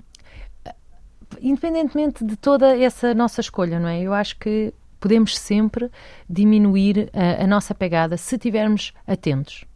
[1.40, 4.02] independentemente de toda essa nossa escolha, não é?
[4.02, 5.90] Eu acho que podemos sempre
[6.28, 9.66] diminuir a nossa pegada se estivermos atentos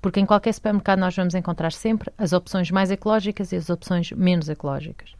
[0.00, 4.12] porque em qualquer supermercado nós vamos encontrar sempre as opções mais ecológicas e as opções
[4.12, 5.12] menos ecológicas.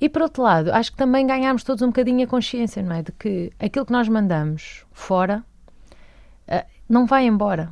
[0.00, 3.02] E por outro lado, acho que também ganhamos todos um bocadinho a consciência, não é?
[3.02, 5.44] De que aquilo que nós mandamos fora
[6.48, 7.70] uh, não vai embora.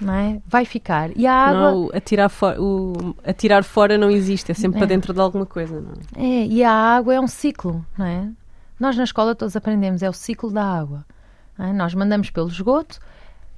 [0.00, 0.42] Não é?
[0.46, 1.16] Vai ficar.
[1.16, 1.72] E a água.
[1.72, 4.80] Não, atirar, for, o, atirar fora não existe, é sempre é.
[4.80, 6.24] para dentro de alguma coisa, não é?
[6.24, 8.28] É, e a água é um ciclo, não é?
[8.78, 11.04] Nós na escola todos aprendemos, é o ciclo da água.
[11.58, 11.72] É?
[11.72, 13.00] Nós mandamos pelo esgoto,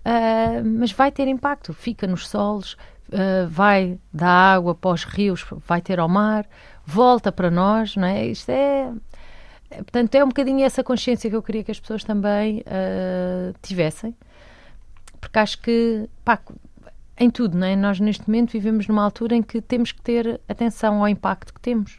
[0.05, 1.73] uh, mas vai ter impacto.
[1.73, 2.75] Fica nos solos,
[3.09, 6.47] uh, vai da água para os rios, vai ter ao mar,
[6.85, 8.27] volta para nós, não é?
[8.27, 8.93] Isto é.
[9.71, 14.14] Portanto, é um bocadinho essa consciência que eu queria que as pessoas também uh, tivessem,
[15.21, 16.38] porque acho que, pá,
[17.19, 17.75] em tudo, não é?
[17.75, 21.61] Nós neste momento vivemos numa altura em que temos que ter atenção ao impacto que
[21.61, 21.99] temos.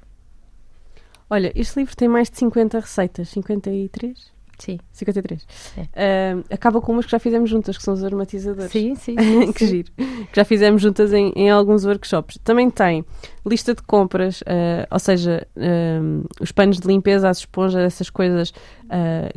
[1.29, 4.34] Olha, este livro tem mais de 50 receitas, 53?
[4.57, 4.79] Sim.
[4.91, 5.45] 53.
[5.93, 6.33] É.
[6.33, 8.71] Uh, acaba com umas que já fizemos juntas, que são os aromatizadores.
[8.71, 9.15] Sim, sim.
[9.53, 9.67] que sim.
[9.67, 9.91] giro.
[9.95, 12.37] Que já fizemos juntas em, em, alguns workshops.
[12.43, 13.05] Também tem
[13.45, 18.53] lista de compras, uh, ou seja, uh, os panos de limpeza, as esponjas, essas coisas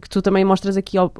[0.02, 1.18] que tu também mostras aqui op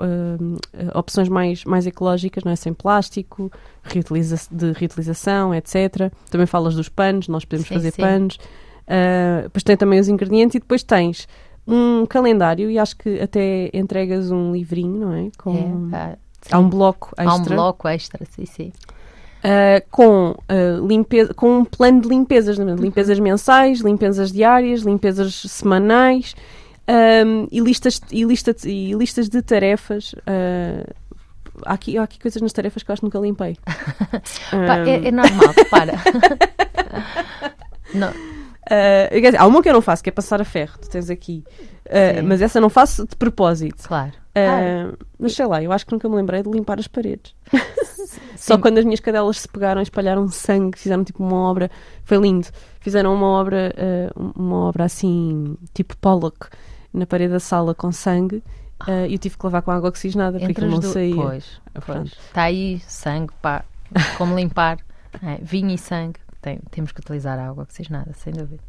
[0.95, 2.57] opções mais, mais ecológicas, não é?
[2.57, 3.51] Sem plástico,
[3.83, 6.13] reutiliza de reutilização, etc.
[6.31, 8.39] Também falas dos panos, nós podemos sim, fazer panos.
[9.45, 11.27] depois tem também os ingredientes e depois tens
[11.69, 15.31] um calendário e acho que até entregas um livrinho, não é?
[15.37, 16.17] Com, é,
[16.51, 17.31] há um bloco extra.
[17.31, 18.73] Há um bloco extra, sim, sim.
[19.39, 22.65] Uh, com, uh, limpeza, com um plano de limpezas, é?
[22.75, 26.35] limpezas mensais, limpezas diárias, limpezas semanais
[26.89, 30.95] um, e, listas, e, lista, e listas de tarefas uh,
[31.65, 33.57] há aqui, há aqui coisas nas tarefas que eu acho que nunca limpei.
[34.51, 35.93] Pá, é, é normal, para.
[37.95, 38.13] não,
[38.69, 40.79] Uh, quer dizer, há uma que eu não faço, que é passar a ferro.
[40.81, 41.43] Tu tens aqui.
[41.87, 43.87] Uh, mas essa eu não faço de propósito.
[43.89, 44.13] claro.
[44.39, 47.35] Uh, mas sei lá, eu acho que nunca me lembrei de limpar as paredes.
[48.37, 48.61] Só Sim.
[48.61, 51.69] quando as minhas cadelas se pegaram, espalharam sangue, fizeram tipo uma obra.
[52.05, 52.47] Foi lindo.
[52.81, 53.75] Fizeram uma obra,
[54.15, 56.47] uh, uma obra assim, tipo Pollock,
[56.95, 58.37] na parede da sala com sangue.
[58.87, 60.93] uh, E eu tive que lavar com água oxigenada porque Entre aquilo as não duas.
[60.95, 61.43] saía.
[61.85, 62.13] Pois.
[62.13, 63.65] Está aí sangue, pá.
[64.17, 64.79] Como limpar.
[65.21, 66.21] é, vinho e sangue.
[66.49, 68.63] Tem- temos que utilizar água oxigenada, sem dúvida.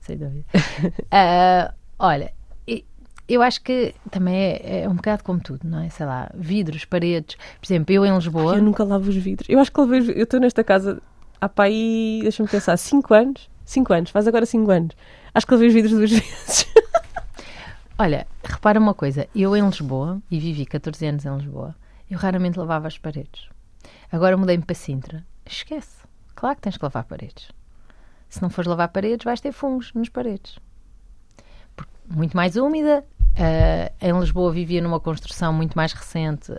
[0.00, 0.44] Sem dúvida.
[1.10, 2.32] Ah, olha,
[3.28, 5.88] eu acho que também é, é um bocado como tudo, não é?
[5.88, 7.36] Sei lá, vidros, paredes.
[7.60, 8.56] Por exemplo, eu em Lisboa.
[8.56, 9.48] Eu nunca lavo os vidros.
[9.48, 10.00] Eu acho que lavei.
[10.14, 11.00] Eu estou nesta casa
[11.40, 13.48] há para aí, deixa-me pensar, 5 anos.
[13.64, 14.96] 5 anos, faz agora 5 anos.
[15.32, 16.66] Acho que lavei os vidros duas vezes.
[17.98, 21.74] Olha, repara uma coisa, eu em Lisboa, e vivi 14 anos em Lisboa,
[22.10, 23.48] eu raramente lavava as paredes.
[24.10, 25.24] Agora mudei-me para Sintra.
[25.46, 25.99] Esquece.
[26.40, 27.50] Claro que tens que lavar paredes.
[28.30, 30.58] Se não fores lavar paredes, vais ter fungos nas paredes.
[31.76, 33.04] Porque muito mais úmida.
[33.36, 36.50] Ah, em Lisboa vivia numa construção muito mais recente.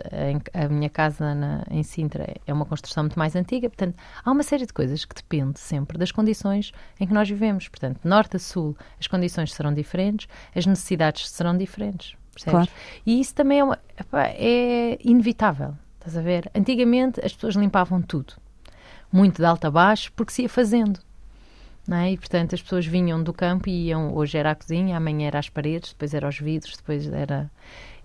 [0.54, 3.68] A minha casa na- em Sintra é uma construção muito mais antiga.
[3.68, 7.66] Portanto, há uma série de coisas que depende sempre das condições em que nós vivemos.
[7.66, 12.14] Portanto, norte a sul, as condições serão diferentes, as necessidades serão diferentes.
[12.32, 12.52] Percebes?
[12.52, 12.70] Claro.
[13.04, 13.78] E isso também é, uma-
[14.28, 15.74] é inevitável.
[15.98, 16.48] Estás a ver?
[16.54, 18.34] Antigamente as pessoas limpavam tudo,
[19.12, 20.98] muito de alto a baixo, porque se ia fazendo.
[21.90, 22.12] É?
[22.12, 25.38] E portanto as pessoas vinham do campo e iam, hoje era a cozinha, amanhã era
[25.40, 27.50] as paredes, depois era os vidros, depois era.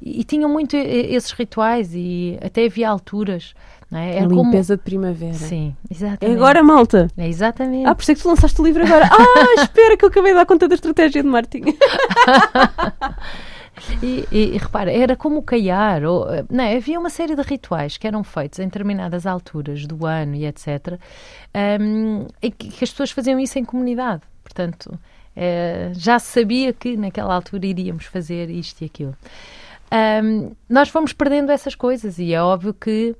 [0.01, 3.53] E, e tinham muito esses rituais e até havia alturas.
[3.89, 4.11] Não é?
[4.13, 5.33] A Era como- limpeza de primavera.
[5.35, 6.35] Sim, É exatamente.
[6.37, 7.07] agora, malta.
[7.15, 7.85] É exatamente.
[7.87, 9.07] Ah, por isso é que tu lançaste o livro agora.
[9.13, 11.77] Ah, espera que eu acabei de dar conta da estratégia de marketing.
[14.01, 16.75] E, e- e repara, era como caiar, ou, eh, não, é?
[16.77, 20.99] havia uma série de rituais que eram feitos em determinadas alturas do ano e etc.
[21.53, 24.21] ehm, e que, as pessoas faziam isso em comunidade.
[24.43, 24.97] Portanto,
[25.35, 29.15] eh, já sabia que naquela altura iríamos fazer isto e aquilo.
[29.91, 33.15] Ehm, nós fomos perdendo essas coisas e é óbvio que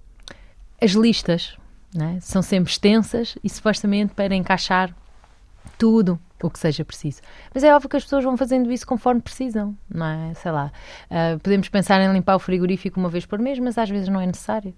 [0.82, 1.56] as listas
[1.96, 2.20] é?
[2.20, 4.94] são sempre extensas e supostamente para encaixar
[5.78, 7.22] tudo o que seja preciso.
[7.54, 10.34] Mas é óbvio que as pessoas vão fazendo isso conforme precisam, não é?
[10.36, 10.72] Sei lá.
[11.10, 14.20] ah, podemos pensar em limpar o frigorífico uma vez por mês, mas às vezes não
[14.22, 14.74] é necessário.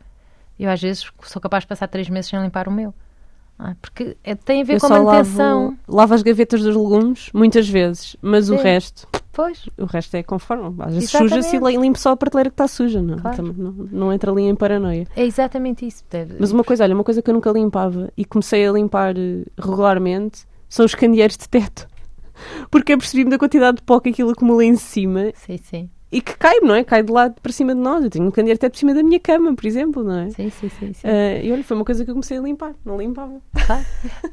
[0.59, 2.93] Eu às vezes sou capaz de passar três meses sem limpar o meu.
[3.61, 3.75] é?
[3.81, 5.63] Porque é- tem a ver Eu com a manutenção.
[5.65, 8.63] lavo, lavo as gavetas dos legumes, muitas vezes, mas o Sim.
[8.63, 10.75] resto, Pois, o resto é conforme.
[10.83, 13.21] Às vezes suja-se e limpo só a prateleira que está suja, não, é?
[13.21, 13.37] Claro.
[13.37, 15.07] Também não, não entra ali em paranoia.
[15.15, 16.03] é exatamente isso.
[16.09, 19.15] Deve- Mas uma coisa, olha, uma coisa que eu nunca limpava e comecei a limpar
[19.17, 21.87] eh, regularmente são os candeeiros de teto.
[22.69, 25.89] Porque eu percebi-me da quantidade de pó que aquilo acumula em cima Sim, sim.
[26.11, 26.83] e que cai, não é?
[26.83, 28.03] Cai de lado para cima de nós.
[28.03, 30.29] Eu tenho um candeeiro de teto por cima da minha cama, por exemplo, não é?
[30.29, 30.93] Sim, sim, sim.
[30.93, 31.07] sim.
[31.07, 33.41] Eh, e olha, foi uma coisa que eu comecei a limpar, não limpava.
[33.65, 33.85] Claro.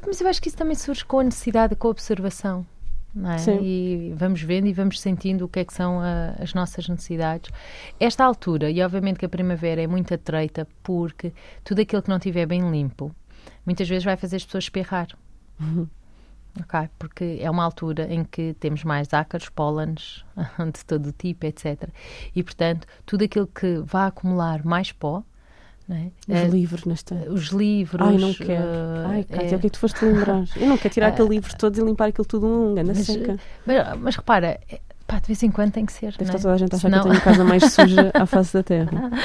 [0.06, 2.64] Mas eu acho que isso também surge com a necessidade, com a observação.
[3.14, 3.38] Não é?
[3.38, 3.58] Sim.
[3.62, 7.50] E vamos vendo e vamos sentindo o que é que são ah, as nossas necessidades.
[7.98, 11.32] Esta altura, e obviamente que a primavera é muito atreita, porque
[11.64, 13.10] tudo aquilo que não estiver bem limpo,
[13.64, 15.08] muitas vezes vai fazer as pessoas espirrar.
[16.60, 16.88] Ok?
[16.98, 20.24] Porque é uma altura em que temos mais ácaros, pólenes
[20.72, 21.88] de todo tipo, etc.
[22.34, 25.22] E, portanto, tudo aquilo que vai acumular mais pó,
[25.88, 26.06] é?
[26.26, 27.14] Os Eh, livros nesta.
[27.30, 28.04] os livros.
[28.08, 28.50] Ai, não quero.
[28.50, 30.44] eh, Ai, é- Cátia, o que é que tu foste lembrar?
[30.56, 33.36] Eu não quero tirar aquele livro todo e limpar aquilo tudo um ganda Mas, seca.
[33.64, 36.12] Mas, mas repara, é- pá, de vez em quando tem que ser.
[36.12, 36.42] Deve não estar é?
[36.42, 38.52] toda a gente a achar Senão- que eu tenho a casa mais suja à face
[38.54, 38.90] da terra.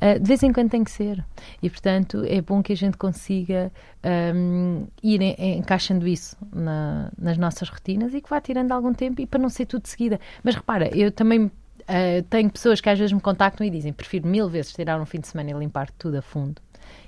[0.00, 1.24] Ah, de vez em quando tem que ser.
[1.60, 7.68] E, portanto, é bom que a gente consiga ahm, ir encaixando isso na- nas nossas
[7.68, 10.20] rotinas e que vá tirando algum tempo e para não ser tudo de seguida.
[10.44, 11.50] Mas repara, eu também
[11.88, 15.04] ah, tenho pessoas que às vezes me contactam e dizem prefiro mil vezes tirar um
[15.06, 16.62] fim de semana e limpar tudo a fundo.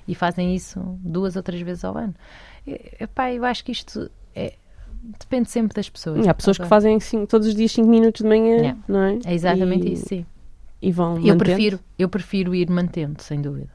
[0.05, 2.13] E fazem isso duas ou três vezes ao ano.
[2.67, 4.55] E, epá, eu acho que isto é-
[5.19, 6.25] depende sempre das pessoas.
[6.25, 6.69] E há pessoas que Ok?
[6.69, 8.79] fazem cinco- todos os dias 5 minutos de manhã, Yeah.
[8.87, 9.19] não é?
[9.25, 10.25] É exatamente E- isso, sim.
[10.81, 11.37] E vão Eu mantendo.
[11.39, 13.69] prefiro, eu prefiro ir mantendo, sem dúvida.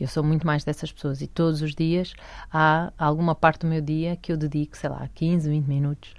[0.00, 2.12] Eu sou muito mais dessas pessoas e todos os dias
[2.52, 6.14] há alguma parte do meu dia que eu dedico, sei lá, 15, 20 minutos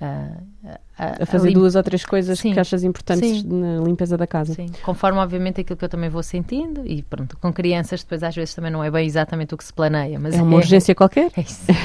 [0.00, 2.52] a, A fazer lim- duas ou três coisas Sim.
[2.52, 3.46] que achas importantes Sim.
[3.48, 4.52] na limpeza da casa.
[4.54, 8.34] Sim, conforme obviamente aquilo que eu também vou sentindo e pronto, com crianças depois às
[8.34, 11.30] vezes também não é bem exatamente o que se planeia, mas É uma urgência qualquer.
[11.36, 11.64] É isso.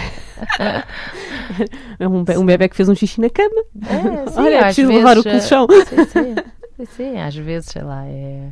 [2.00, 3.62] É um, be- um bebê que fez um xixi na cama.
[3.88, 5.68] É, sim, Olha, é preciso lavar o vezes, colchão.
[6.08, 8.50] Sim, sim, às vezes, sei lá, é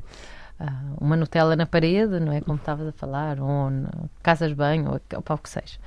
[0.99, 3.89] uma Nutella na parede, não é como estavas a falar, ou na
[4.21, 5.77] casas de banho, ou, ou para o que seja.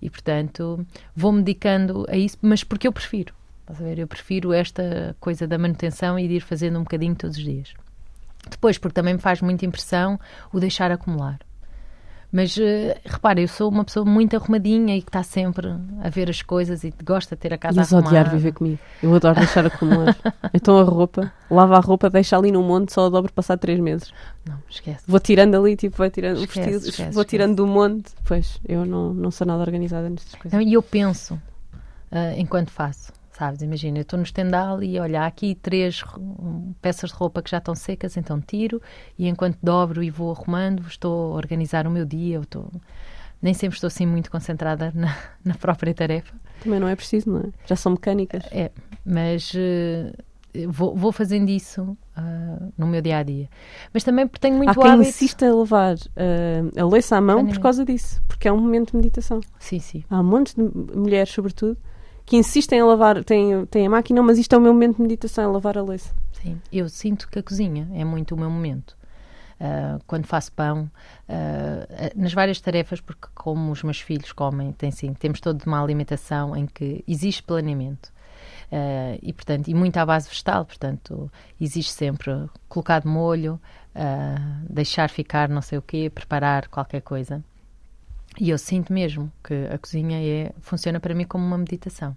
[0.00, 3.34] E, portanto, vou-me dedicando a isso, mas porque eu prefiro.
[3.62, 3.98] Estás a ver?
[3.98, 7.74] Eu prefiro esta coisa da manutenção e de ir fazendo um bocadinho todos os dias.
[8.48, 10.18] Depois, porque também me faz muita impressão
[10.52, 11.38] o deixar acumular.
[12.32, 12.60] Mas uh,
[13.04, 15.68] repara, eu sou uma pessoa muito arrumadinha e que está sempre
[16.00, 18.08] a ver as coisas e gosta de ter a casa Ias arrumada.
[18.08, 18.78] odiar viver comigo.
[19.02, 20.16] Eu adoro deixar acumular.
[20.54, 23.80] então a roupa, lava a roupa, deixa ali no monte, só a dobro passar três
[23.80, 24.12] meses.
[24.46, 25.02] Não, esquece.
[25.06, 27.26] Vou tirando ali, tipo, vai tirando Esquece, vestido, esquece, vou esquece.
[27.26, 28.12] tirando do monte.
[28.24, 30.60] Pois, eu não, não sou nada organizada nestas coisas.
[30.60, 31.40] E eu penso
[32.10, 33.62] ah, enquanto faço, sabes?
[33.62, 36.04] Imagina, eu estou no estendal e olha, há aqui três
[36.82, 38.82] peças de roupa que já estão secas, então tiro
[39.18, 42.36] e enquanto dobro e vou arrumando, estou a organizar o meu dia.
[42.36, 42.70] Eu estou...
[43.40, 47.40] Nem sempre estou assim muito concentrada na, na própria tarefa, Também não é preciso, não
[47.40, 47.44] é?
[47.64, 48.44] Já são mecânicas.
[48.52, 48.70] é,
[49.02, 50.12] mas eh,
[50.68, 53.48] vou, vou fazendo isso ah, no meu dia a dia.
[53.94, 55.08] Mas também porque tenho muito Há quem hábito.
[55.08, 58.90] insista a levar ah, a louça à mão por causa disso, porque é um momento
[58.90, 59.40] de meditação.
[59.58, 60.04] Sim, sim.
[60.10, 60.62] Há montes de
[60.94, 61.78] mulheres, sobretudo,
[62.30, 65.02] que insistem a lavar, têm, têm a máquina, mas isto é o meu momento de
[65.02, 66.14] meditação, é lavar a louça.
[66.30, 68.96] Sim, eu sinto que a cozinha é muito o meu momento.
[69.58, 70.88] Ah, quando faço pão,
[71.28, 75.82] ah, nas várias tarefas, porque como os meus filhos comem, tem, sim, temos toda uma
[75.82, 78.12] alimentação em que existe planeamento.
[78.70, 81.28] Ah, e, portanto, e muito à base vegetal, portanto,
[81.60, 83.60] existe sempre colocar de molho,
[83.92, 87.42] ah, deixar ficar não sei o quê, preparar qualquer coisa.
[88.40, 92.16] E eu sinto mesmo que a cozinha é, funciona para mim como uma meditação.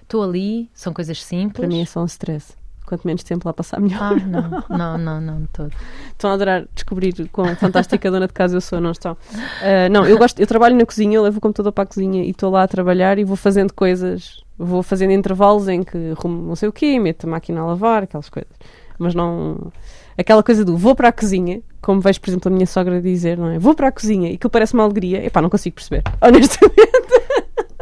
[0.00, 1.58] Estou ali, são coisas simples.
[1.58, 2.54] Para mim é só um stress.
[2.86, 4.00] Quanto menos tempo lá passar, melhor.
[4.00, 5.72] Ah, não, não, não, não, de todo.
[6.12, 9.16] Estão a adorar descobrir quão fantástica dona de casa eu sou, não estão?
[9.60, 12.22] Ah, não, eu gosto, eu trabalho na cozinha, eu levo o computador para a cozinha
[12.22, 16.46] e estou lá a trabalhar e vou fazendo coisas, vou fazendo intervalos em que arrumo
[16.46, 18.52] não sei o quê, meto a máquina a lavar, aquelas coisas.
[18.96, 19.72] Mas não.
[20.16, 23.36] Aquela coisa do vou para a cozinha, como vejo, por exemplo, a minha sogra dizer,
[23.36, 23.58] não é?
[23.58, 27.14] Vou para a cozinha e que parece uma alegria, epá, não consigo perceber, honestamente.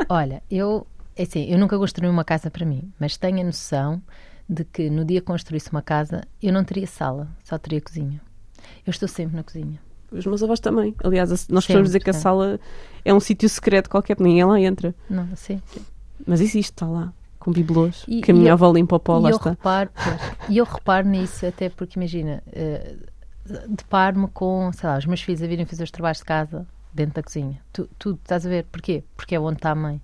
[0.09, 0.86] Olha, eu,
[1.16, 4.03] é assim, eu nunca construí uma casa para mim, mas tenho a noção
[4.48, 8.20] de que no dia que construísse uma casa, eu não teria sala, só teria cozinha.
[8.86, 9.78] Eu estou sempre na cozinha.
[10.11, 10.94] Os meus avós também.
[11.03, 12.61] Aliás, nós Sempre, podemos dizer que a sala
[13.05, 14.94] é um sítio secreto qualquer, ninguém lá entra.
[15.09, 15.80] Não, sim, sim.
[16.26, 19.30] Mas existe, está lá, com bibelôs, que a minha eu- avó limpa o pó, lá
[19.30, 19.50] eu está.
[19.50, 22.94] reparo, pois, e eu reparo nisso até porque imagina, eh,
[23.68, 27.14] deparo-me com, sei lá, os meus filhos a virem fazer os trabalhos de casa dentro
[27.14, 27.61] da cozinha.
[27.72, 28.64] Tu, tu estás a ver?
[28.64, 29.03] Porquê?
[29.16, 30.01] Porque é onde está a mãe.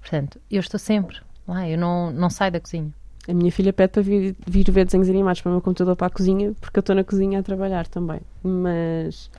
[0.00, 2.92] Portanto, eu estou sempre lá, eu não, não saio da cozinha.
[3.28, 6.06] A minha filha pede para vir, vir ver desenhos animados para o meu computador para
[6.06, 8.20] a cozinha, porque eu estou na cozinha a trabalhar também.
[8.42, 9.30] Mas,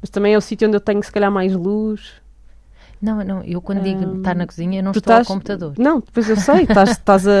[0.00, 2.20] mas também é o sítio onde eu tenho, se calhar, mais luz.
[3.02, 5.74] Não, não, eu quando digo Hum, estar na cozinha, eu não estou estás- ao computador.
[5.76, 7.32] Não, depois eu sei, estás, estás a,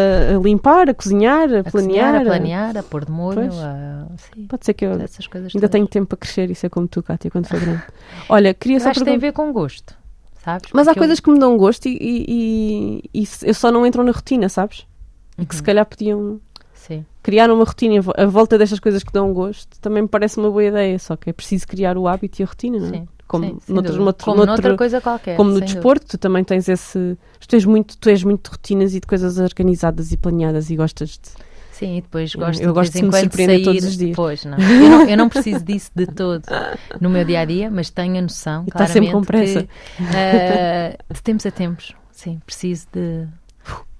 [0.42, 1.70] limpar, a cozinhar, a, A planear.
[1.70, 4.06] cozinhar, a planear, a pôr de molho, a...
[4.18, 6.88] Sim, Pode ser que eu essas coisas ainda tenho tempo para crescer e ser como
[6.88, 7.82] tu, Cátia, quando for grande.
[8.28, 9.94] Olha, queria Eu só acho que tem a ver com gosto,
[10.44, 10.70] sabes?
[10.74, 13.86] Mas há eu- coisas que me dão gosto e, e, e, e eu só não
[13.86, 14.84] entro na rotina, sabes?
[15.38, 15.66] E que se Uhum.
[15.66, 16.40] calhar podiam
[16.74, 20.50] Sim, criar uma rotina à volta destas coisas que dão gosto também me parece uma
[20.50, 22.90] boa ideia, só que é preciso criar o hábito e a rotina, não é?
[22.90, 23.08] sim.
[23.32, 25.36] Como, sim, noutros- noutro- como noutro- noutra coisa qualquer.
[25.36, 25.72] como no dúvida.
[25.74, 27.16] desporto, tu também tens esse.
[27.48, 30.76] Tu és, muito, tu és muito de rotinas e de coisas organizadas e planeadas e
[30.76, 31.30] gostas de.
[31.72, 33.64] Sim, e depois gosto eu de gosto de em me surpreender sair.
[33.64, 34.14] todos os dias.
[34.14, 34.56] Pois, não.
[34.60, 35.08] Eu, não.
[35.08, 36.42] eu não preciso disso de todo
[37.00, 39.62] no meu dia a dia, mas tenho a noção, E está sempre com pressa.
[39.62, 39.68] que
[40.14, 43.26] eh, de tempos a tempos, sim, preciso de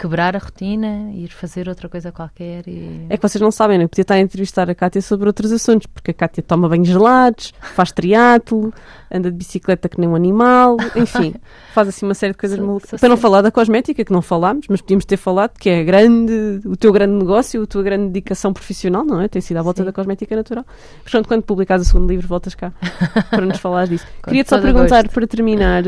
[0.03, 3.07] quebrar a rotina, ir fazer outra coisa qualquer e.
[3.09, 3.85] É que vocês não sabem, né?
[3.85, 6.89] Eu podia estar a entrevistar a Cátia sobre outros assuntos, porque a Cátia toma banhos
[6.89, 8.75] gelados, faz triatlo,
[9.13, 11.37] anda de bicicleta que nem um animal, enfim,
[11.73, 12.99] faz assim uma série de coisas malucas.
[12.99, 16.61] Para não falar da cosmética, que não falámos, mas podíamos ter falado, que é grande,
[16.67, 19.29] o teu grande negócio, a tua grande dedicação profissional, não é?
[19.29, 19.87] Tem sido à volta Sim.
[19.87, 20.67] da cosmética natural.
[21.05, 22.73] Portanto, quando publicares o segundo livro, voltas cá
[23.31, 24.07] para nos falar disso.
[24.25, 25.15] Queria-te só perguntar, gosto.
[25.15, 25.85] para terminar,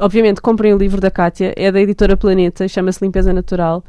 [0.00, 3.82] obviamente comprem o livro da Cátia, é da editora Planeta, chama-se Limpeza Natural.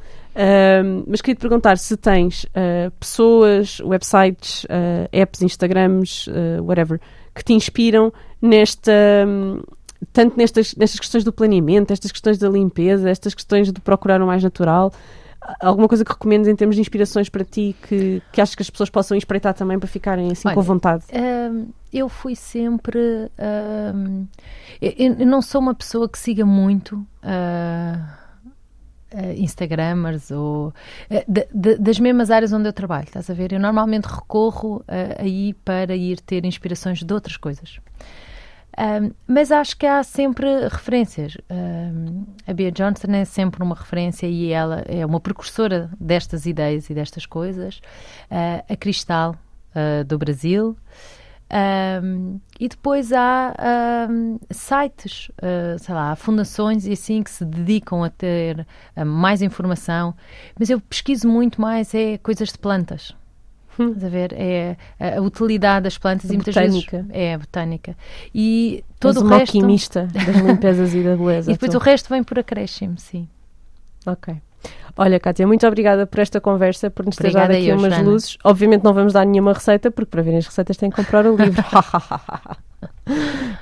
[1.08, 7.00] Mas queria-te perguntar se tens ah, pessoas, websites, ah, apps, Instagrams, ah, whatever,
[7.34, 8.92] que te inspiram nesta.
[9.28, 9.62] hum,
[10.14, 14.28] tanto nestas, nestas questões do planeamento, estas questões da limpeza, estas questões de procurar o
[14.28, 14.94] mais natural.
[15.62, 18.70] Alguma coisa que recomendes em termos de inspirações para ti que, que achas que as
[18.70, 21.06] pessoas possam espreitar também para ficarem assim Olha, com vontade?
[21.14, 23.00] Hum, eu fui sempre.
[23.96, 24.26] hum,
[24.82, 27.06] eu, eu não sou uma pessoa que siga muito.
[27.24, 28.18] ah,
[29.14, 30.74] ah, Instagramers ou
[31.10, 33.54] ah, de- de- das mesmas áreas onde eu trabalho, estás a ver?
[33.54, 37.80] Eu normalmente recorro ah, aí para ir ter inspirações de outras coisas.
[38.78, 41.36] Um, mas acho que há sempre referências.
[41.50, 46.90] Um, a Bea Johnson é sempre uma referência e ela é uma precursora destas ideias
[46.90, 47.78] e destas coisas.
[48.30, 49.36] Uh, a Cristal,
[49.76, 50.78] uh, do Brasil.
[52.04, 53.56] Um, e depois há
[54.10, 59.06] um, sites, uh, sei lá, há fundações e assim que se dedicam a ter uh,
[59.06, 60.14] mais informação.
[60.60, 63.16] Mas eu pesquiso muito mais é coisas de plantas.
[63.80, 64.34] Estás a ver?
[64.34, 66.98] É a, a utilidade das plantas A e muitas botânica.
[66.98, 67.96] vezes é a botânica.
[68.34, 69.58] E Todo o resto.
[69.58, 71.52] alquimista das limpezas e da beleza.
[71.52, 71.78] E depois tu.
[71.78, 73.28] o resto vem por acréscimo, sim.
[74.06, 74.36] Ok.
[74.98, 78.10] Olha, Kátia, muito obrigada por esta conversa, por nos ter dado aqui eu, umas Joana.
[78.10, 78.38] luzes.
[78.44, 81.36] Obviamente não vamos dar nenhuma receita, porque para verem as receitas têm que comprar o
[81.36, 81.64] livro.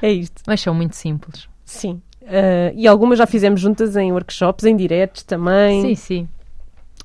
[0.01, 0.41] é isto.
[0.47, 1.47] Mas são muito simples.
[1.65, 2.01] Sim.
[2.25, 5.81] Ah, e algumas já fizemos juntas em workshops, em diretos também.
[5.81, 6.29] Sim, sim.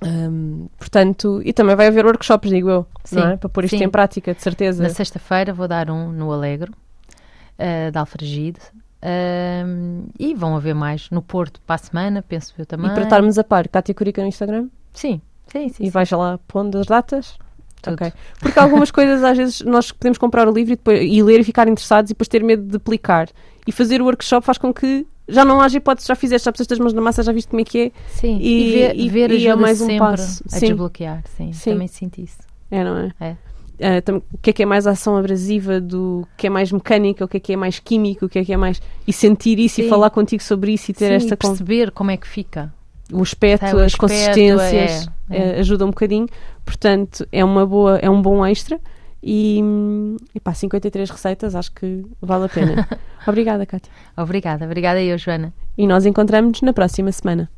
[0.03, 3.37] Ahm, portanto, e também vai haver workshops, digo eu, não Sim, é?
[3.37, 3.85] Para pôr isto sim.
[3.85, 4.83] em prática, de certeza.
[4.83, 8.61] Na sexta-feira vou dar um no Alegro, uh, de Alfragide.
[9.03, 12.91] Um, e vão haver mais no Porto para a semana, penso eu também.
[12.91, 15.83] E para estarmos a par, Kátia Curica no Instagram Sim, sim, sim.
[15.83, 15.91] e sim.
[15.91, 17.39] vais lá pondo as datas.
[17.81, 17.95] Tudo.
[17.95, 18.13] Ok.
[18.39, 21.45] Porque algumas coisas, às vezes, nós podemos comprar o livro e, depois, e ler e
[21.45, 23.29] ficar interessados e depois ter medo de aplicar.
[23.67, 26.73] E fazer o workshop faz com que já não haja hipótese, já fizeste, já puseste
[26.73, 27.93] as mãos na massa, já viste como é que é.
[28.09, 30.43] Sim, E- e, ver, e- ver e é mais um passo.
[30.53, 30.67] a Sim.
[30.69, 31.23] desbloquear.
[31.37, 31.73] Sim, Sim.
[31.73, 32.39] também sinto isso.
[32.71, 33.13] É, não é?
[33.21, 33.37] É.
[33.83, 37.25] Ah, tam- o que é que é mais ação abrasiva, do que é mais mecânica,
[37.25, 38.81] o que é que é mais químico, o que é que é mais.
[39.07, 39.89] E sentir isso e Sim.
[39.89, 42.73] falar contigo sobre isso e ter Sim, esta e perceber como é que fica.
[43.13, 45.57] o aspecto, Sabe, o as aspecto, consistências é, é.
[45.57, 46.27] eh, ajuda um bocadinho.
[46.65, 48.79] Portanto, é uma boa, é um bom extra.
[49.23, 52.89] E, hum, e pá, 53 receitas, acho que vale a pena.
[53.27, 53.93] Obrigada, Kátia.
[54.17, 55.53] Obrigada, obrigada eu, Joana.
[55.77, 57.51] E nós encontramos-nos na próxima semana.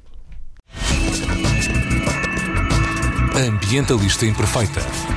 [3.35, 5.12] Ambientalista Imperfeita.